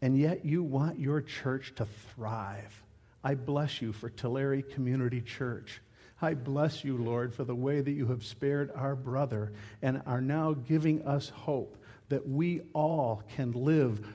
and 0.00 0.16
yet 0.16 0.44
you 0.44 0.62
want 0.62 0.98
your 0.98 1.20
church 1.20 1.74
to 1.76 1.86
thrive. 2.14 2.82
I 3.24 3.34
bless 3.34 3.82
you 3.82 3.92
for 3.92 4.08
Tulare 4.08 4.62
Community 4.62 5.20
Church. 5.20 5.80
I 6.22 6.34
bless 6.34 6.84
you, 6.84 6.96
Lord, 6.96 7.34
for 7.34 7.44
the 7.44 7.54
way 7.54 7.80
that 7.80 7.90
you 7.90 8.06
have 8.06 8.24
spared 8.24 8.70
our 8.74 8.96
brother 8.96 9.52
and 9.82 10.02
are 10.06 10.20
now 10.20 10.52
giving 10.52 11.06
us 11.06 11.28
hope 11.28 11.76
that 12.08 12.26
we 12.26 12.62
all 12.72 13.22
can 13.36 13.52
live 13.52 14.06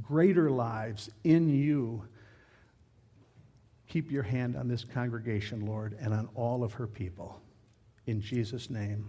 greater 0.00 0.50
lives 0.50 1.10
in 1.24 1.48
you. 1.48 2.02
Keep 3.88 4.10
your 4.10 4.22
hand 4.22 4.56
on 4.56 4.68
this 4.68 4.84
congregation, 4.84 5.66
Lord, 5.66 5.96
and 6.00 6.14
on 6.14 6.28
all 6.34 6.64
of 6.64 6.72
her 6.74 6.86
people. 6.86 7.40
In 8.06 8.20
Jesus' 8.20 8.70
name. 8.70 9.08